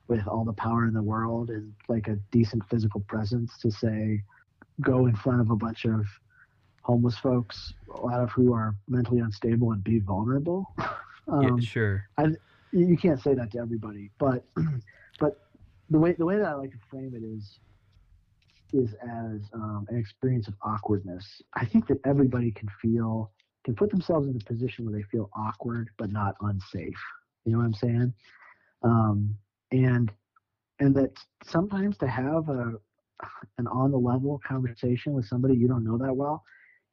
[0.08, 4.22] with all the power in the world and like a decent physical presence to say,
[4.80, 6.06] go in front of a bunch of
[6.82, 10.72] homeless folks, a lot of who are mentally unstable, and be vulnerable.
[11.28, 12.04] um, yeah, sure.
[12.16, 12.28] I,
[12.72, 14.44] you can't say that to everybody, but
[15.20, 15.46] but
[15.90, 17.58] the way the way that I like to frame it is
[18.72, 21.42] is as um, an experience of awkwardness.
[21.54, 23.30] I think that everybody can feel,
[23.64, 26.98] can put themselves in a position where they feel awkward but not unsafe.
[27.44, 28.14] You know what I'm saying?
[28.82, 29.34] Um,
[29.72, 30.10] and
[30.80, 31.12] and that
[31.44, 32.74] sometimes to have a
[33.58, 36.44] an on the level conversation with somebody you don't know that well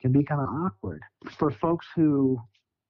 [0.01, 1.01] can be kind of awkward
[1.38, 2.39] for folks who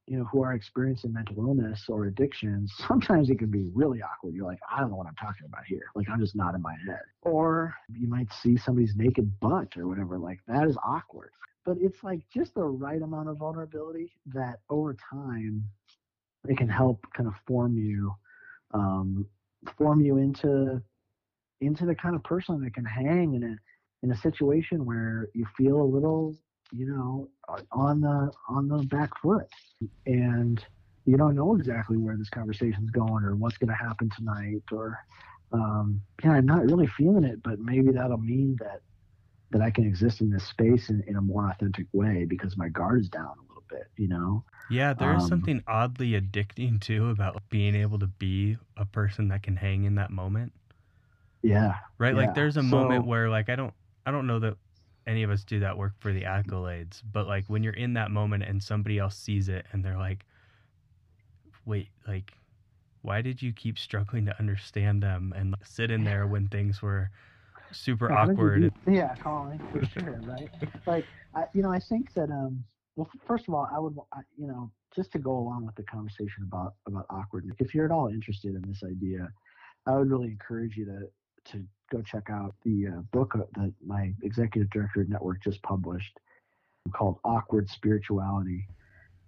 [0.08, 4.36] you know, who are experiencing mental illness or addictions, sometimes it can be really awkward.
[4.36, 5.88] You're like, I don't know what I'm talking about here.
[5.96, 7.02] Like, I'm just not in my head.
[7.22, 10.20] Or you might see somebody's naked butt or whatever.
[10.20, 11.32] Like, that is awkward.
[11.66, 15.64] But it's like just the right amount of vulnerability that over time
[16.48, 18.14] it can help kind of form you,
[18.74, 19.26] um,
[19.78, 20.82] form you into
[21.62, 23.56] into the kind of person that can hang in a
[24.04, 26.36] in a situation where you feel a little
[26.72, 27.30] you know,
[27.72, 29.48] on the on the back foot,
[30.06, 30.64] and
[31.06, 34.98] you don't know exactly where this conversation's going or what's going to happen tonight, or
[35.52, 38.82] um, yeah, I'm not really feeling it, but maybe that'll mean that
[39.52, 42.68] that I can exist in this space in, in a more authentic way because my
[42.68, 44.44] guard's down a little bit, you know.
[44.70, 49.44] Yeah, there's um, something oddly addicting too about being able to be a person that
[49.44, 50.52] can hang in that moment.
[51.42, 51.76] Yeah.
[52.00, 52.16] Right?
[52.16, 52.22] Yeah.
[52.22, 53.74] Like there's a so, moment where like I don't
[54.06, 54.58] I don't know that
[55.08, 58.12] any of us do that work for the accolades, but like when you're in that
[58.12, 60.26] moment and somebody else sees it and they're like,
[61.66, 62.34] wait, like,
[63.02, 66.82] why did you keep struggling to understand them and like, sit in there when things
[66.82, 67.10] were
[67.72, 68.74] super yeah, awkward?
[68.88, 70.50] yeah, calling for sure, right?
[70.88, 72.64] like, I, you know, I think that, um,
[72.96, 75.84] well, first of all, I would, I, you know, just to go along with the
[75.84, 79.28] conversation about about awkwardness, if you're at all interested in this idea,
[79.86, 84.14] I would really encourage you to to go check out the uh, book that my
[84.24, 86.18] executive director at Network just published
[86.94, 88.68] called Awkward Spirituality.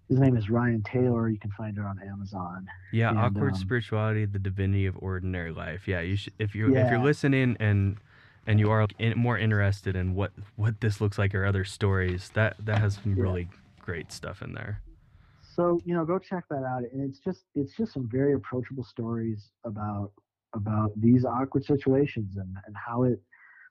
[0.09, 1.27] his name is Ryan Taylor.
[1.29, 2.67] You can find it on Amazon.
[2.93, 5.87] Yeah, And, awkward um, spirituality, the divinity of ordinary life.
[5.87, 7.97] Yeah, you should if you're if you're listening and
[8.45, 12.29] and you are in, more interested in what what this looks like or other stories,
[12.35, 13.23] that that has some Yeah.
[13.23, 13.49] really
[13.81, 14.81] great stuff in there.
[15.55, 18.83] so you know go check that out and it's just it's just some very approachable
[18.83, 20.11] stories about
[20.55, 23.19] about these awkward situations and and how it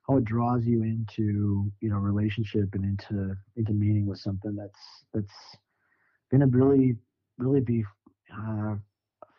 [0.08, 5.04] how it draws you into you know relationship and into into meaning with something that's
[5.14, 5.56] that's
[6.30, 6.96] gonna really
[7.38, 7.84] really be
[8.32, 8.74] uh,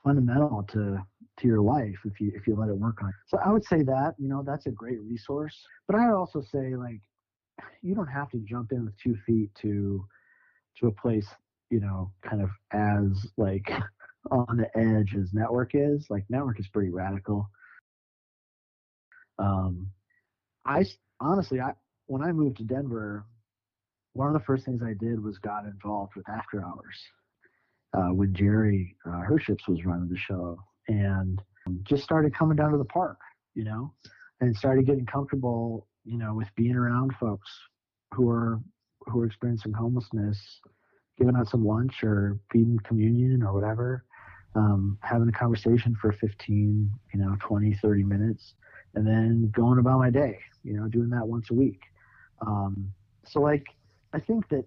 [0.04, 0.98] fundamental to
[1.38, 3.16] to your life if you if you let it work on it.
[3.28, 6.42] so i would say that you know that's a great resource but i would also
[6.42, 7.00] say like
[7.82, 10.04] you don't have to jump in with two feet to
[10.80, 11.28] to a place
[11.70, 13.70] you know, kind of as like
[14.32, 16.06] on the edge as network is.
[16.10, 17.50] Like network is pretty radical.
[19.40, 19.88] Um,
[20.66, 20.86] I
[21.20, 21.74] honestly, I
[22.08, 23.26] when I moved to Denver,
[24.14, 26.98] one of the first things I did was got involved with After Hours
[27.94, 30.58] uh, when Jerry uh, Herships was running the show,
[30.88, 31.42] and
[31.84, 33.18] just started coming down to the park,
[33.54, 33.94] you know,
[34.42, 37.50] and started getting comfortable, you know, with being around folks
[38.14, 38.60] who are
[39.08, 40.38] who are experiencing homelessness
[41.18, 44.06] giving out some lunch or feeding communion or whatever,
[44.58, 48.56] um, having a conversation for 15, you know, 20, 30 minutes,
[48.96, 51.80] and then going about my day, you know, doing that once a week.
[52.46, 52.92] Um,
[53.24, 53.66] so like,
[54.14, 54.66] I think that,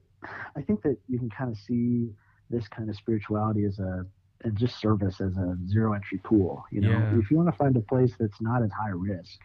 [0.56, 2.10] I think that you can kind of see
[2.50, 4.06] this kind of spirituality as a,
[4.44, 6.64] and just service as a zero entry pool.
[6.70, 7.18] You know, Yeah.
[7.18, 9.40] if you want to find a place that's not as high risk,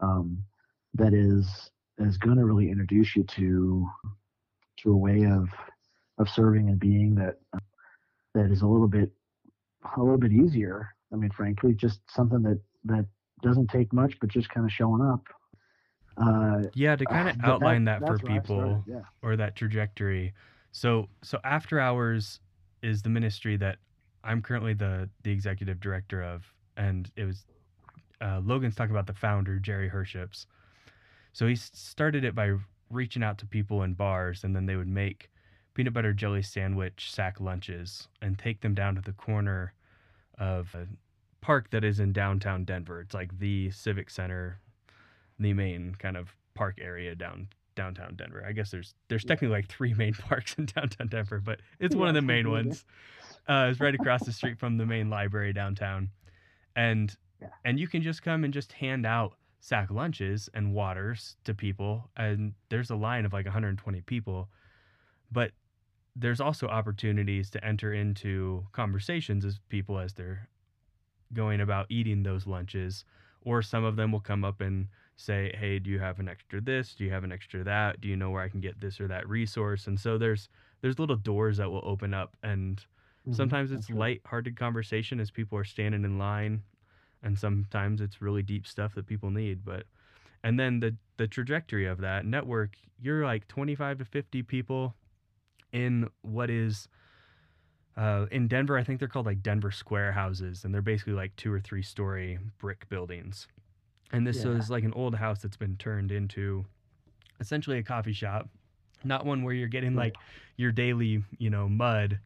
[0.00, 0.42] um,
[0.94, 3.86] that is, is going to really introduce you to,
[4.78, 5.48] to a way of,
[6.18, 7.36] of serving and being that
[8.34, 9.10] that is a little bit
[9.96, 10.88] a little bit easier.
[11.12, 13.06] I mean, frankly, just something that that
[13.42, 15.22] doesn't take much, but just kind of showing up.
[16.16, 19.02] Uh, Yeah, to kind of but outline that, for where I people started, Yeah.
[19.22, 20.34] or that trajectory.
[20.72, 22.40] So so after hours
[22.82, 23.78] is the ministry that
[24.22, 26.44] I'm currently the the executive director of,
[26.76, 27.46] and it was
[28.20, 30.46] uh, Logan's talking about the founder Jerry Herships.
[31.32, 32.54] So he started it by
[32.90, 35.30] reaching out to people in bars, and then they would make
[35.80, 39.72] peanut butter jelly sandwich sack lunches and take them down to the corner
[40.38, 40.86] of a
[41.40, 43.00] park that is in downtown Denver.
[43.00, 44.60] It's like the civic center,
[45.38, 48.44] the main kind of park area down downtown Denver.
[48.46, 52.08] I guess there's there's technically like three main parks in downtown Denver, but it's one
[52.08, 52.84] of the main ones.
[53.48, 56.10] Uh, it's right across the street from the main library downtown,
[56.76, 57.16] and
[57.64, 62.10] and you can just come and just hand out sack lunches and waters to people,
[62.18, 64.50] and there's a line of like 120 people,
[65.32, 65.52] but
[66.20, 70.48] there's also opportunities to enter into conversations as people as they're
[71.32, 73.04] going about eating those lunches
[73.42, 76.60] or some of them will come up and say hey do you have an extra
[76.60, 76.94] this?
[76.94, 78.00] Do you have an extra that?
[78.00, 79.86] Do you know where i can get this or that resource?
[79.86, 80.48] And so there's
[80.82, 82.84] there's little doors that will open up and
[83.26, 86.62] Mhm, sometimes it's light-hearted conversation as people are standing in line
[87.22, 89.86] and sometimes it's really deep stuff that people need but
[90.42, 94.94] and then the the trajectory of that network you're like 25 to 50 people
[95.72, 96.88] in what is
[97.96, 101.34] uh, in Denver, I think they're called like Denver Square houses, and they're basically like
[101.36, 103.46] two or three story brick buildings.
[104.12, 104.58] And this Yeah.
[104.58, 106.64] is like an old house that's been turned into
[107.40, 108.48] essentially a coffee shop,
[109.04, 110.14] not one where you're getting like
[110.56, 112.18] your daily, you know, mud.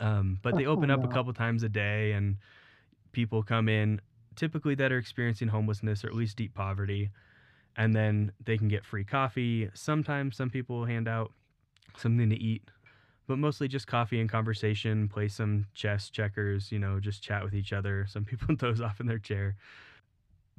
[0.00, 2.36] Um, but they Oh, open up a couple times a day, and
[3.12, 4.00] people come in
[4.36, 7.10] typically that are experiencing homelessness or at least deep poverty,
[7.76, 9.70] and then they can get free coffee.
[9.74, 11.32] Sometimes some people hand out
[11.96, 12.62] something to eat
[13.28, 17.54] but mostly just coffee and conversation, play some chess, checkers, you know, just chat with
[17.54, 18.06] each other.
[18.08, 19.56] Some people doze off in their chair.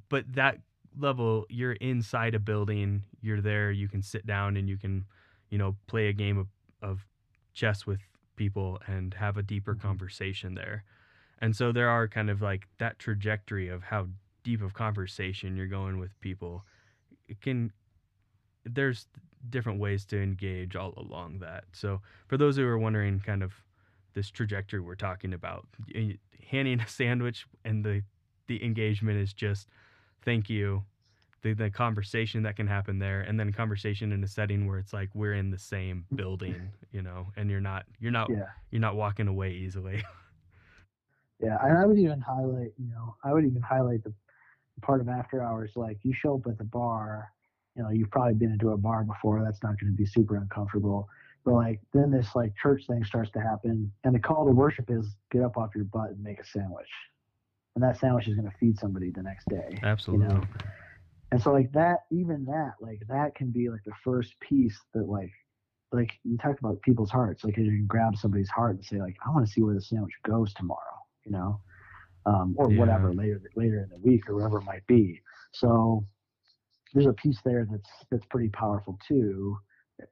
[0.09, 0.59] But that
[0.97, 5.05] level, you're inside a building, you're there, you can sit down and you can,
[5.49, 6.47] you know, play a game of,
[6.81, 7.05] of
[7.53, 7.99] chess with
[8.35, 9.81] people and have a deeper Mhm.
[9.81, 10.83] conversation there.
[11.39, 14.07] And so there are kind of like that trajectory of how
[14.43, 16.65] deep of conversation you're going with people.
[17.27, 17.71] It can
[18.65, 19.07] there's
[19.49, 21.65] different ways to engage all along that.
[21.71, 23.53] So for those who are wondering kind of
[24.13, 25.65] this trajectory we're talking about,
[26.49, 28.03] handing a sandwich and the
[28.47, 29.67] the engagement is just
[30.23, 30.83] thank you.
[31.41, 34.91] The, the conversation that can happen there and then conversation in a setting where it's
[34.91, 38.47] like we're in the same building you know and you're not you're not Yeah.
[38.71, 40.03] you're not walking away easily
[41.41, 44.13] Yeah, and I would even highlight, you know, I would even highlight the
[44.81, 45.71] part of after hours.
[45.75, 47.31] Like you show up at the bar,
[47.79, 49.41] you know, you've probably been into a bar before.
[49.41, 51.07] That's not going to be super uncomfortable.
[51.45, 54.89] But like then this like church thing starts to happen, and the call to worship
[54.89, 56.89] is get up off your butt and make a sandwich,
[57.75, 59.79] and that sandwich is going to feed somebody the next day.
[59.81, 60.43] absolutely You know?
[61.31, 65.07] And so like that, even that, like that can be like the first piece that
[65.07, 65.31] like
[65.93, 67.45] like you talked about people's hearts.
[67.45, 69.81] Like you can grab somebody's heart and say like, I want to see where the
[69.81, 70.99] sandwich goes tomorrow.
[71.23, 71.61] You know,
[72.25, 72.79] um, or Yeah.
[72.79, 75.21] whatever later later in the week or whatever it might be.
[75.53, 76.05] So
[76.93, 79.57] there's a piece there that's that's pretty powerful too.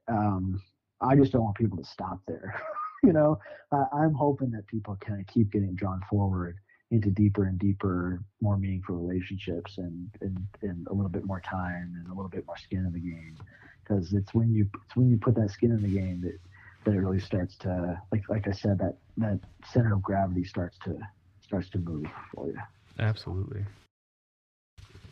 [0.08, 0.62] Um,
[1.00, 2.60] I just don't want people to stop there.
[3.04, 3.38] you know,
[3.72, 6.58] I, I'm hoping that people kind of keep getting drawn forward
[6.90, 11.92] into deeper and deeper, more meaningful relationships and, and, and a little bit more time
[11.96, 13.36] and a little bit more skin in the game.
[13.82, 16.38] Because it's when you it's when you put that skin in the game that
[16.84, 19.40] that it really starts to like like I said that that
[19.72, 20.98] center of gravity starts to
[21.40, 22.58] starts to move for you.
[22.98, 23.64] Absolutely.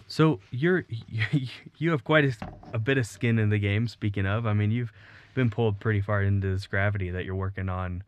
[0.07, 0.85] So you're
[1.79, 2.33] you have quite a,
[2.73, 3.89] a bit of skin in the game.
[3.89, 4.93] Speaking of, I mean, you've
[5.35, 8.03] been pulled pretty far into this gravity that you're working on,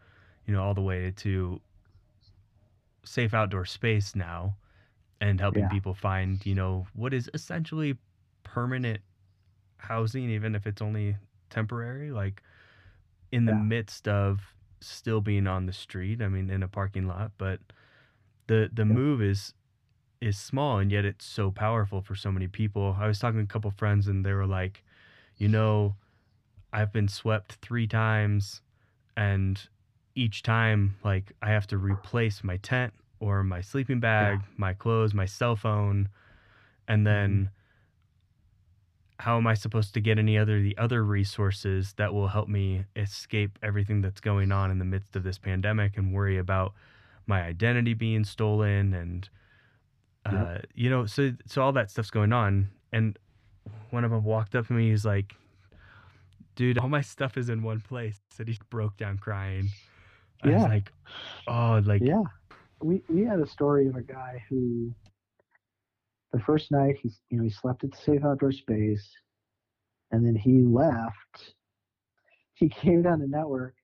[0.46, 1.61] you know, all the way to
[3.05, 4.57] safe outdoor space now,
[5.20, 5.68] and helping Yeah.
[5.68, 7.96] people find, you know, what is essentially
[8.44, 9.01] permanent
[9.78, 11.16] housing, even if it's only
[11.51, 12.11] temporary.
[12.11, 12.42] Like
[13.32, 13.59] in the Yeah.
[13.59, 16.22] midst of still being on the street.
[16.22, 17.61] I mean, in a parking lot, but
[18.46, 18.92] the the Yeah.
[18.94, 19.53] move is
[20.21, 22.97] is small and yet it's so powerful for so many people.
[22.99, 24.83] I was talking to a couple friends and they were like,
[25.37, 25.95] you know,
[26.73, 28.62] I've been swept three times
[29.16, 29.61] and
[30.14, 35.14] each time like I have to replace my tent or my sleeping bag, my clothes,
[35.14, 36.09] my cell phone,
[36.87, 39.23] and then mm-hmm.
[39.23, 42.85] how am I supposed to get any other the other resources that will help me
[42.97, 46.75] escape everything that's going on in the midst of this pandemic and worry about
[47.27, 49.29] my identity being stolen and
[50.29, 50.66] uh, Yep.
[50.74, 53.18] you know so so all that stuff's going on and
[53.91, 55.35] one of them walked up to me he's like
[56.57, 59.70] dude all my stuff is in one place and he broke down crying
[60.43, 60.93] I was like
[61.47, 62.22] oh like Yeah,
[62.83, 64.95] we we had a story of a guy who
[66.33, 69.11] the first night he you know he slept at the safe outdoor space,
[70.12, 71.55] and then he left.
[72.55, 73.74] He came down to network,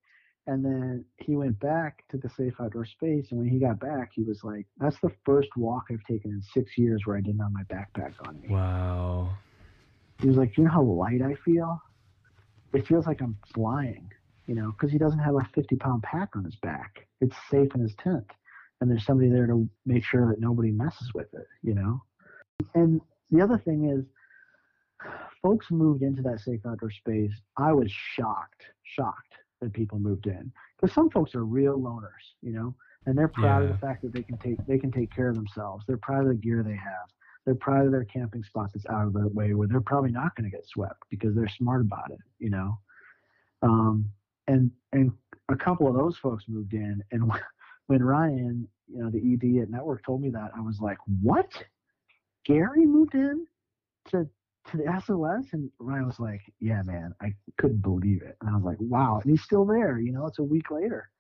[0.47, 3.27] and then he went back to the safe outdoor space.
[3.31, 6.43] And when he got back, he was like, "That's the first walk I've taken in
[6.43, 9.31] six years where I didn't have my backpack on me." wow
[10.21, 11.81] He was like, "You know how light I feel?
[12.73, 14.11] It feels like I'm flying."
[14.47, 17.07] You know, because he doesn't have a 50 pound pack on his back.
[17.23, 18.31] It's safe in his tent
[18.81, 22.03] and there's somebody there to make sure that nobody messes with it, you know?
[22.75, 24.05] And the other thing is,
[25.43, 27.33] folks moved into that safe outdoor space.
[27.57, 29.35] I was shocked, shocked
[29.73, 32.75] people moved in because some folks are real loners, you know,
[33.07, 35.35] and they're proud of the fact that they can take they can take care of
[35.35, 35.85] themselves.
[35.87, 37.09] They're proud of the gear they have.
[37.45, 40.35] They're proud of their camping spot that's out of the way where they're probably not
[40.35, 42.79] going to get swept because they're smart about it, you know.
[43.63, 44.11] Um,
[44.49, 45.13] and and
[45.51, 47.31] a couple of those folks moved in, and
[47.87, 51.51] when Ryan, you know, the ED at Network told me that, I was like, "What?
[52.45, 53.47] Gary moved in
[54.11, 54.29] to
[54.71, 58.55] to the SOS?" And Ryan was like, "Yeah, man, I couldn't believe it." And I
[58.55, 59.99] was like, "Wow!" And he's still there.
[59.99, 61.11] You know, it's a week later,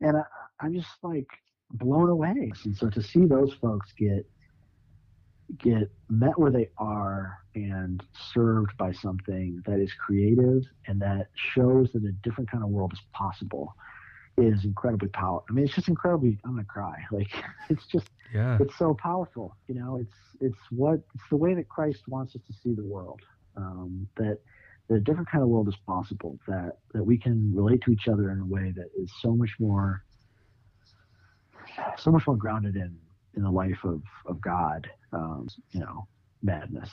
[0.00, 0.24] and I,
[0.60, 1.28] I'm just like
[1.72, 2.52] blown away.
[2.64, 4.26] And so to see those folks get
[5.58, 8.02] get met where they are and
[8.32, 12.92] served by something that is creative and that shows that a different kind of world
[12.92, 13.74] is possible
[14.36, 15.44] is incredibly powerful.
[15.50, 16.38] I mean, it's just incredibly.
[16.44, 16.96] I'm gonna cry.
[17.12, 17.30] Like,
[17.68, 19.56] it's just, yeah it's so powerful.
[19.68, 22.84] You know, it's it's what it's the way that Christ wants us to see the
[22.84, 23.20] world.
[23.56, 24.38] Um, that
[24.88, 26.38] that a different kind of world is possible.
[26.48, 29.50] That that we can relate to each other in a way that is so much
[29.58, 30.02] more,
[31.98, 32.96] so much more grounded in
[33.36, 34.88] in the life of of God.
[35.12, 36.06] Um, you know,
[36.42, 36.90] madness.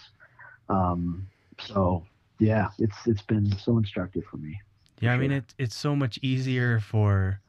[0.68, 1.28] Um,
[1.60, 2.04] so
[2.40, 4.60] yeah, it's it's been so instructive for me.
[5.02, 5.38] Yeah, I mean sure.
[5.38, 7.42] it, it's so much easier for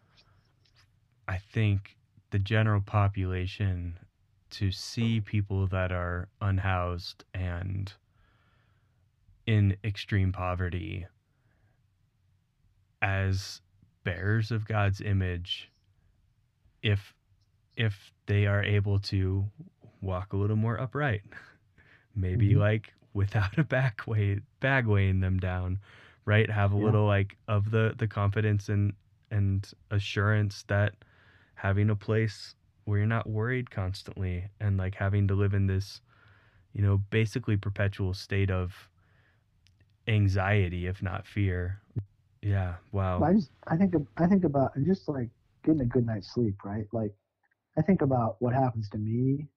[1.29, 1.97] I think
[2.31, 3.99] the general population
[4.51, 7.93] to see people that are unhoused and
[9.47, 11.07] in extreme poverty
[13.03, 13.61] as
[14.05, 15.71] bearers of God's image
[16.83, 17.15] if
[17.77, 19.47] if they are able to
[20.01, 21.23] walk a little more upright.
[22.15, 22.59] Maybe Mhm.
[22.59, 25.79] like without a back weight bag weighing them down
[26.31, 26.93] right have a Yeah.
[26.93, 28.95] little like of the the confidence and
[29.31, 30.95] and assurance that
[31.57, 36.03] having a place where you're not worried constantly and like having to live in this
[36.72, 38.89] you know basically perpetual state of
[40.09, 41.81] anxiety if not fear
[42.43, 45.31] yeah wow I just I think I think about and just like
[45.64, 46.87] getting a good night's sleep, right?
[46.93, 47.12] Like
[47.78, 49.49] I think about what happens to me,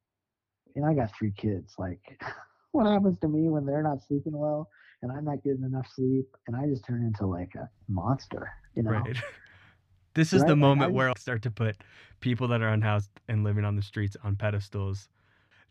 [0.76, 1.76] and I got three kids.
[1.78, 1.99] Like
[2.71, 4.69] what happens to me when they're not sleeping well
[5.04, 8.84] and I'm not getting enough sleep, and I just turn into like a monster, you
[8.84, 8.91] know?
[8.91, 9.18] right
[10.16, 11.78] this is Right, the moment I where i'll start to put
[12.20, 15.10] people that are unhoused and living on the streets on pedestals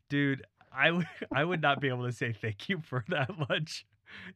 [0.09, 3.87] dude i would i would not be able to say thank you for that much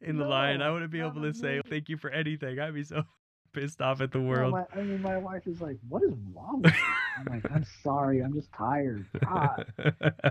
[0.01, 0.63] in the line.
[0.63, 2.59] I wouldn't be able to say thank you for anything.
[2.59, 3.05] I'd be so
[3.53, 4.53] pissed off at the No, world.
[4.53, 7.65] my, I mean, my wife is like, "What is wrong with you?" I'm like, "I'm
[7.83, 8.21] sorry.
[8.23, 9.65] I'm just tired." God.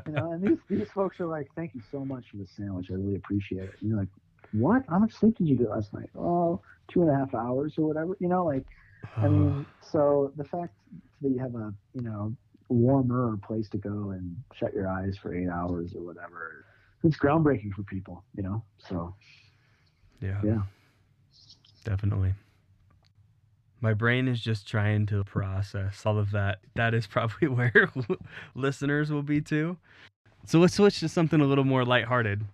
[0.07, 2.87] You know, and these these folks are like, "Thank you so much for the sandwich.
[2.91, 4.09] I really appreciate it." And you're like,
[4.55, 4.83] "What?
[4.89, 7.87] How much sleep did you get last night?" Oh, two and a half hours or
[7.87, 8.15] whatever.
[8.19, 8.65] You know, like
[9.17, 10.73] I mean, so the fact
[11.21, 12.35] that you have a you know
[12.69, 16.65] warmer place to go and shut your eyes for eight hours or whatever,
[17.03, 18.23] it's groundbreaking for people.
[18.35, 19.15] You know, so
[20.21, 20.61] yeah, yeah.
[21.83, 22.33] definitely.
[23.81, 26.59] My brain is just trying to process all of that.
[26.73, 27.91] That is probably where
[28.55, 29.77] listeners will be too.
[30.45, 32.45] So let's switch to something a little more lighthearted.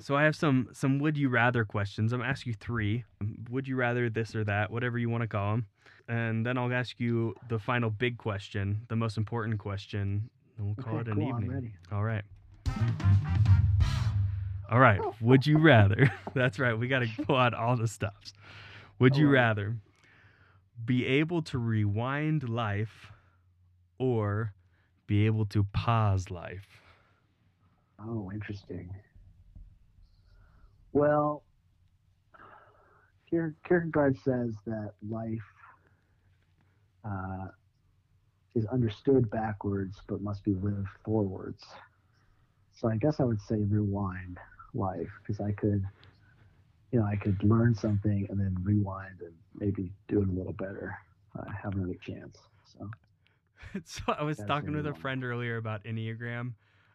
[0.00, 2.12] So I have some some would you rather questions.
[2.12, 3.04] I'm gonna ask you three.
[3.20, 5.66] Um, would you rather this or that, whatever you want to call them,
[6.08, 10.74] and then I'll ask you the final big question, the most important question, and we'll
[10.76, 11.72] call Okay, it an cool, evening.
[11.92, 12.22] All right.
[14.70, 15.00] All right.
[15.20, 16.12] Would you rather?
[16.34, 16.78] That's right.
[16.78, 18.32] We got to pull out all the stops.
[18.98, 19.32] Would I you it.
[19.32, 19.76] rather
[20.84, 23.10] be able to rewind life
[23.98, 24.52] or
[25.06, 26.66] be able to pause life?
[28.00, 28.90] Oh, interesting.
[30.92, 31.44] Well,
[33.30, 35.44] Kier- Kierkegaard says that life
[37.04, 37.48] uh,
[38.54, 41.64] is understood backwards but must be lived forwards.
[42.72, 44.38] So I guess I would say rewind
[44.74, 45.84] life because I could,
[46.92, 50.52] you know, I could learn something and then rewind and maybe do it a little
[50.52, 50.96] better,
[51.38, 52.38] uh, have another chance.
[52.64, 52.88] So
[53.84, 56.54] so I was That's talking with a friend earlier about Enneagram,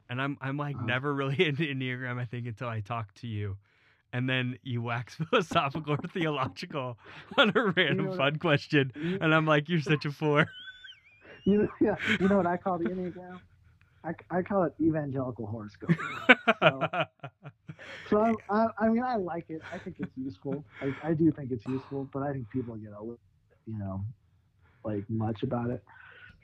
[0.10, 0.86] and I'm I'm like Uh-huh.
[0.86, 2.20] never really into Enneagram.
[2.20, 3.58] I think until I talk to you.
[4.14, 6.98] And then you wax philosophical or theological
[7.38, 8.92] on a random what I- fun question.
[8.96, 10.50] you, And I'm like, you're such a four.
[11.46, 13.40] you, yeah, you know what I call the Enneagram?
[14.06, 15.92] I, I call it evangelical horoscope.
[18.10, 19.62] So I, I, I mean, I like it.
[19.74, 20.66] I think it's useful.
[20.82, 23.20] I, I do think it's useful, but I think people get a little,
[23.66, 24.04] you know,
[24.84, 25.84] like much about it.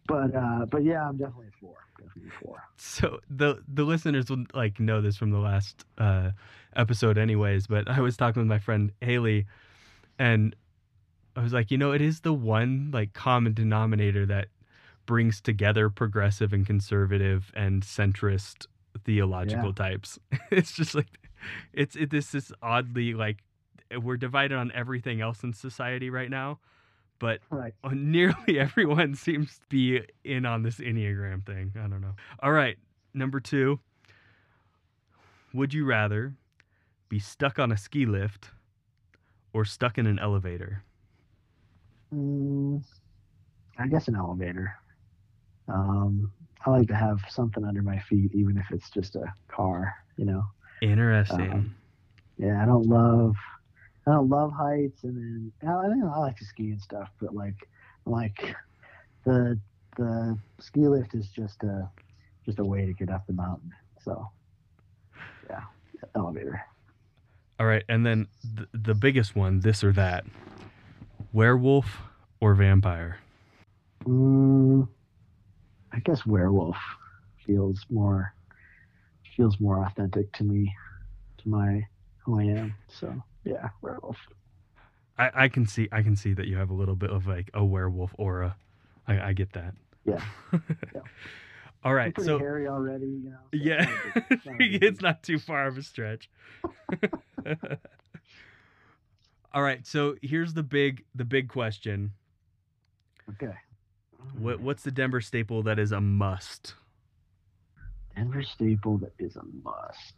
[0.10, 1.76] But uh, but yeah, I'm definitely a four.
[2.00, 2.64] Definitely four.
[2.78, 6.32] so the the listeners will like know this from the last uh,
[6.76, 7.68] episode, anyways.
[7.68, 9.46] But I was talking with my friend Haley,
[10.18, 10.56] and
[11.36, 14.48] I was like, you know, it is the one like common denominator that
[15.06, 18.66] brings together progressive and conservative and centrist
[19.06, 20.18] theological types.
[20.52, 21.20] it's just like
[21.72, 23.44] it's it this is oddly like
[24.02, 26.60] we're divided on everything else in society right now,
[27.20, 27.74] but Right.
[27.92, 31.74] nearly everyone seems to be in on this Enneagram thing.
[31.78, 32.16] I don't know.
[32.42, 32.78] All right,
[33.14, 33.80] number two.
[35.54, 36.36] Would you rather
[37.10, 38.50] be stuck on a ski lift
[39.54, 40.84] or stuck in an elevator?
[42.14, 42.84] Mm,
[43.78, 44.76] I guess an elevator.
[45.68, 46.32] Um,
[46.66, 49.94] I like to have something under my feet, even if it's just a car.
[50.18, 50.44] You know.
[50.82, 51.52] Interesting.
[51.52, 51.76] Um,
[52.38, 53.36] Yeah, I don't love.
[54.08, 57.10] I don't love heights, and then I, I think I like to ski and stuff,
[57.20, 57.56] but like,
[58.06, 58.56] like
[59.26, 59.60] the
[59.98, 61.90] the ski lift is just a
[62.46, 63.72] just a way to get up the mountain.
[64.02, 64.26] So,
[65.50, 65.62] yeah,
[66.16, 66.62] elevator.
[67.60, 70.26] All right, and then th- the biggest one, this or that.
[71.34, 71.98] Werewolf
[72.40, 73.20] or vampire?
[74.06, 74.88] Mm,
[75.92, 76.78] I guess werewolf
[77.46, 78.34] feels more
[79.36, 80.74] feels more authentic to me,
[81.40, 81.86] to my
[82.24, 82.74] who I am.
[82.88, 84.18] So yeah, werewolf.
[85.18, 87.50] I, I can see I can see that you have a little bit of like
[87.54, 88.56] a werewolf aura.
[89.08, 89.74] I, I get that.
[90.06, 90.22] Yeah.
[90.96, 91.02] Yeah.
[91.82, 93.38] All right, so hairy already, you know.
[93.54, 96.30] so yeah, not a big- it's not it's not too far of a stretch.
[99.54, 102.12] All right, so here's the big the big question.
[103.30, 103.54] Okay.
[104.38, 106.76] What what's the Denver staple that is a must?
[108.16, 110.16] Denver staple that is a must.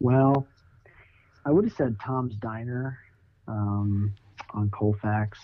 [0.00, 0.46] Well,
[1.44, 2.98] I would have said Tom's Diner
[3.48, 4.12] um,
[4.50, 5.38] on Colfax,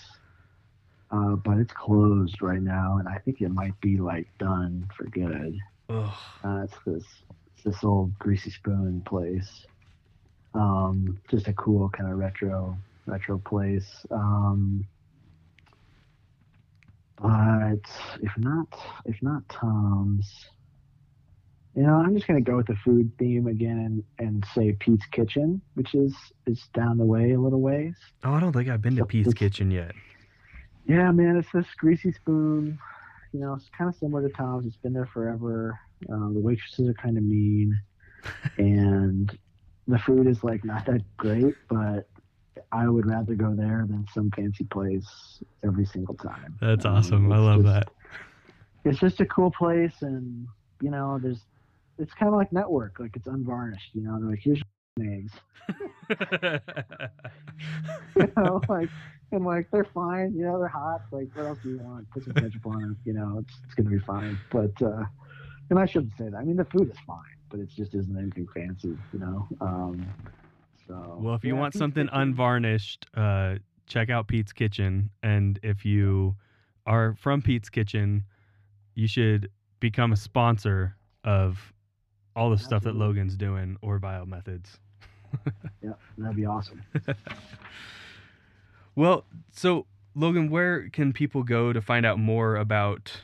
[1.10, 5.04] uh, but it's closed right now, and I think it might be like done for
[5.04, 5.58] good.
[5.88, 6.12] Ugh.
[6.44, 7.04] Uh, it's this
[7.54, 9.66] it's this old greasy spoon place.
[10.54, 12.76] Um, just a cool kind of retro
[13.06, 14.04] retro place.
[14.10, 14.86] Um,
[17.20, 17.80] but
[18.22, 18.68] if not
[19.04, 20.46] if not Tom's,
[21.74, 23.78] you know, I'm just gonna go with the food theme again
[24.18, 26.14] and, and say Pete's Kitchen, which is
[26.46, 27.94] is down the way a little ways.
[28.24, 29.92] Oh, I don't think I've been to Pete's Kitchen yet.
[30.86, 32.78] Yeah, man, it's this greasy spoon.
[33.32, 34.66] You know, it's kind of similar to Tom's.
[34.66, 35.78] It's been there forever.
[36.12, 37.80] Uh, the waitresses are kind of mean,
[38.58, 39.36] and
[39.88, 41.54] the food is like not that great.
[41.68, 42.08] But
[42.70, 46.56] I would rather go there than some fancy place every single time.
[46.60, 47.32] That's Um, awesome.
[47.32, 47.90] I love just- that.
[48.84, 50.46] It's just a cool place, and
[50.82, 51.40] you know, there's
[51.98, 53.90] it's kind of like network, like it's unvarnished.
[53.94, 54.62] You know, they're like here's
[55.00, 55.32] eggs.
[58.16, 58.88] you know, like
[59.30, 60.34] and like they're fine.
[60.34, 61.02] You know, they're hot.
[61.10, 62.10] Like what else do you want?
[62.10, 64.38] Put some ketchup on them, You know, it's it's gonna be fine.
[64.50, 65.04] But uh,
[65.70, 66.36] and I shouldn't say that.
[66.36, 67.18] I mean, the food is fine,
[67.50, 68.96] but it just isn't anything fancy.
[69.12, 69.48] You know.
[69.60, 70.06] Um,
[70.86, 72.20] so well, if you yeah, want something Kitchen.
[72.20, 73.54] unvarnished, uh,
[73.86, 75.10] check out Pete's Kitchen.
[75.22, 76.36] And if you
[76.86, 78.24] are from Pete's Kitchen,
[78.94, 81.72] you should become a sponsor of
[82.34, 84.78] all the stuff that Logan's doing or Vile Methods.
[85.82, 86.82] yeah, that'd be awesome.
[88.94, 93.22] Well, so Logan, where can people go to find out more about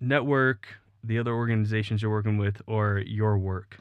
[0.00, 0.68] Network,
[1.02, 3.78] the other organizations you're working with, or your work?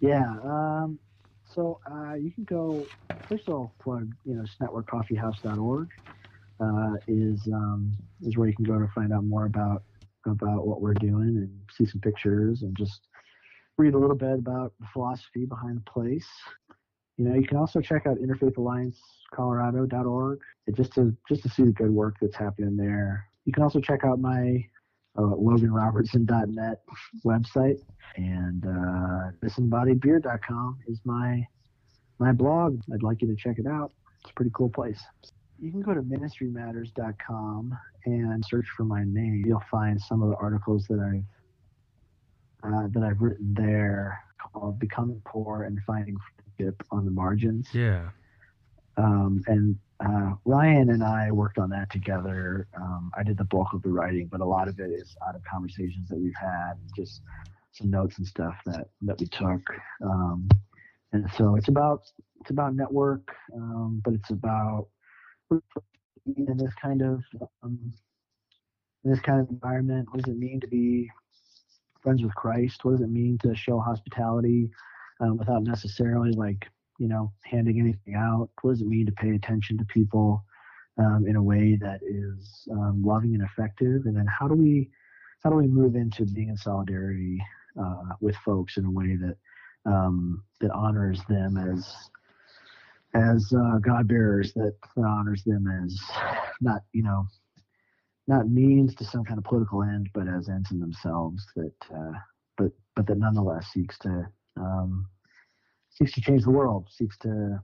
[0.00, 0.36] Yeah.
[0.42, 0.98] Um,
[1.44, 2.86] so uh, you can go.
[3.28, 5.88] First of all, plug you know networkcoffeehouse.org
[6.60, 9.82] uh, is um, is where you can go to find out more about
[10.26, 13.06] about what we're doing and see some pictures and just
[13.76, 16.26] read a little bit about the philosophy behind the place.
[17.16, 20.40] You know, you can also check out interfaithalliancecolorado.org
[20.74, 23.26] just to just to see the good work that's happening there.
[23.44, 24.64] You can also check out my
[25.16, 26.82] uh, loganrobertson.net
[27.24, 27.80] website
[28.16, 31.46] and uh, disembodiedbeer.com is my
[32.18, 32.80] my blog.
[32.92, 33.92] I'd like you to check it out.
[34.20, 35.02] It's a pretty cool place.
[35.60, 39.44] You can go to ministrymatters.com and search for my name.
[39.46, 41.24] You'll find some of the articles that I've
[42.62, 46.16] uh, that I've written there called "Becoming Poor and Finding
[46.56, 48.10] Friendship on the Margins." Yeah.
[48.96, 52.68] Um, and uh, Ryan and I worked on that together.
[52.76, 55.34] Um, I did the bulk of the writing, but a lot of it is out
[55.34, 57.22] of conversations that we've had, just
[57.72, 59.62] some notes and stuff that that we took.
[60.04, 60.48] Um,
[61.12, 62.02] and so it's about
[62.40, 64.88] it's about network, um, but it's about
[65.50, 67.22] in this kind of
[67.62, 67.92] um,
[69.04, 70.08] this kind of environment.
[70.10, 71.10] What does it mean to be
[72.02, 72.84] friends with Christ?
[72.84, 74.70] What does it mean to show hospitality
[75.20, 76.66] um, without necessarily like
[76.98, 78.50] you know handing anything out?
[78.62, 80.44] What does it mean to pay attention to people
[80.98, 84.02] um, in a way that is um, loving and effective?
[84.06, 84.90] And then how do we
[85.42, 87.40] how do we move into being in solidarity
[87.80, 89.36] uh, with folks in a way that
[89.86, 91.94] um, that honors them as
[93.14, 95.98] as uh, God bearers, that, honors them as
[96.60, 97.26] not you know
[98.26, 101.44] not means to some kind of political end, but as ends in themselves.
[101.56, 102.12] That uh,
[102.56, 105.06] but but that nonetheless seeks to um,
[105.90, 107.58] seeks to change the world, seeks to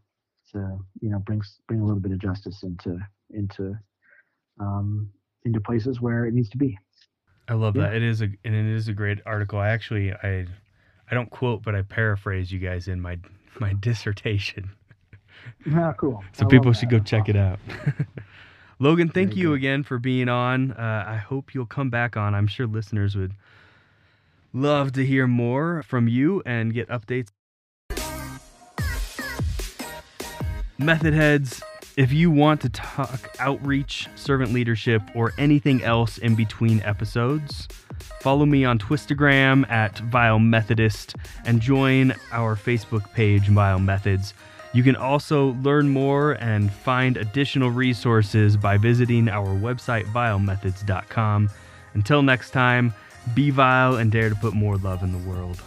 [0.53, 2.99] to you know brings bring a little bit of justice into
[3.31, 3.77] into
[4.61, 5.11] um,
[5.45, 6.79] into places where it needs to be.
[7.49, 7.83] I love Yeah.
[7.83, 7.95] that.
[7.97, 9.59] It is a and it is a great article.
[9.59, 10.47] I actually I
[11.11, 13.19] I don't quote, but I paraphrase you guys in my
[13.61, 14.71] my dissertation.
[15.75, 16.23] Ah, cool.
[16.33, 17.59] So I people should go check it out.
[18.79, 19.55] Logan, thank Very you good.
[19.55, 20.73] again for being on.
[20.73, 22.35] Uh, I hope you'll come back on.
[22.35, 23.33] I'm sure listeners would
[24.53, 27.29] love to hear more from you and get updates.
[30.79, 31.63] Method heads,
[31.97, 37.69] if you want to talk outreach, servant leadership, or anything else in between episodes,
[38.21, 41.15] follow me on Twistagram at Vile Methodist
[41.47, 44.35] and join our Facebook page, Vile Methods.
[44.75, 51.49] You can also learn more and find additional resources by visiting our website, vilemethods.com.
[51.95, 52.93] Until next time,
[53.35, 55.63] be vile and dare to put more love in the world.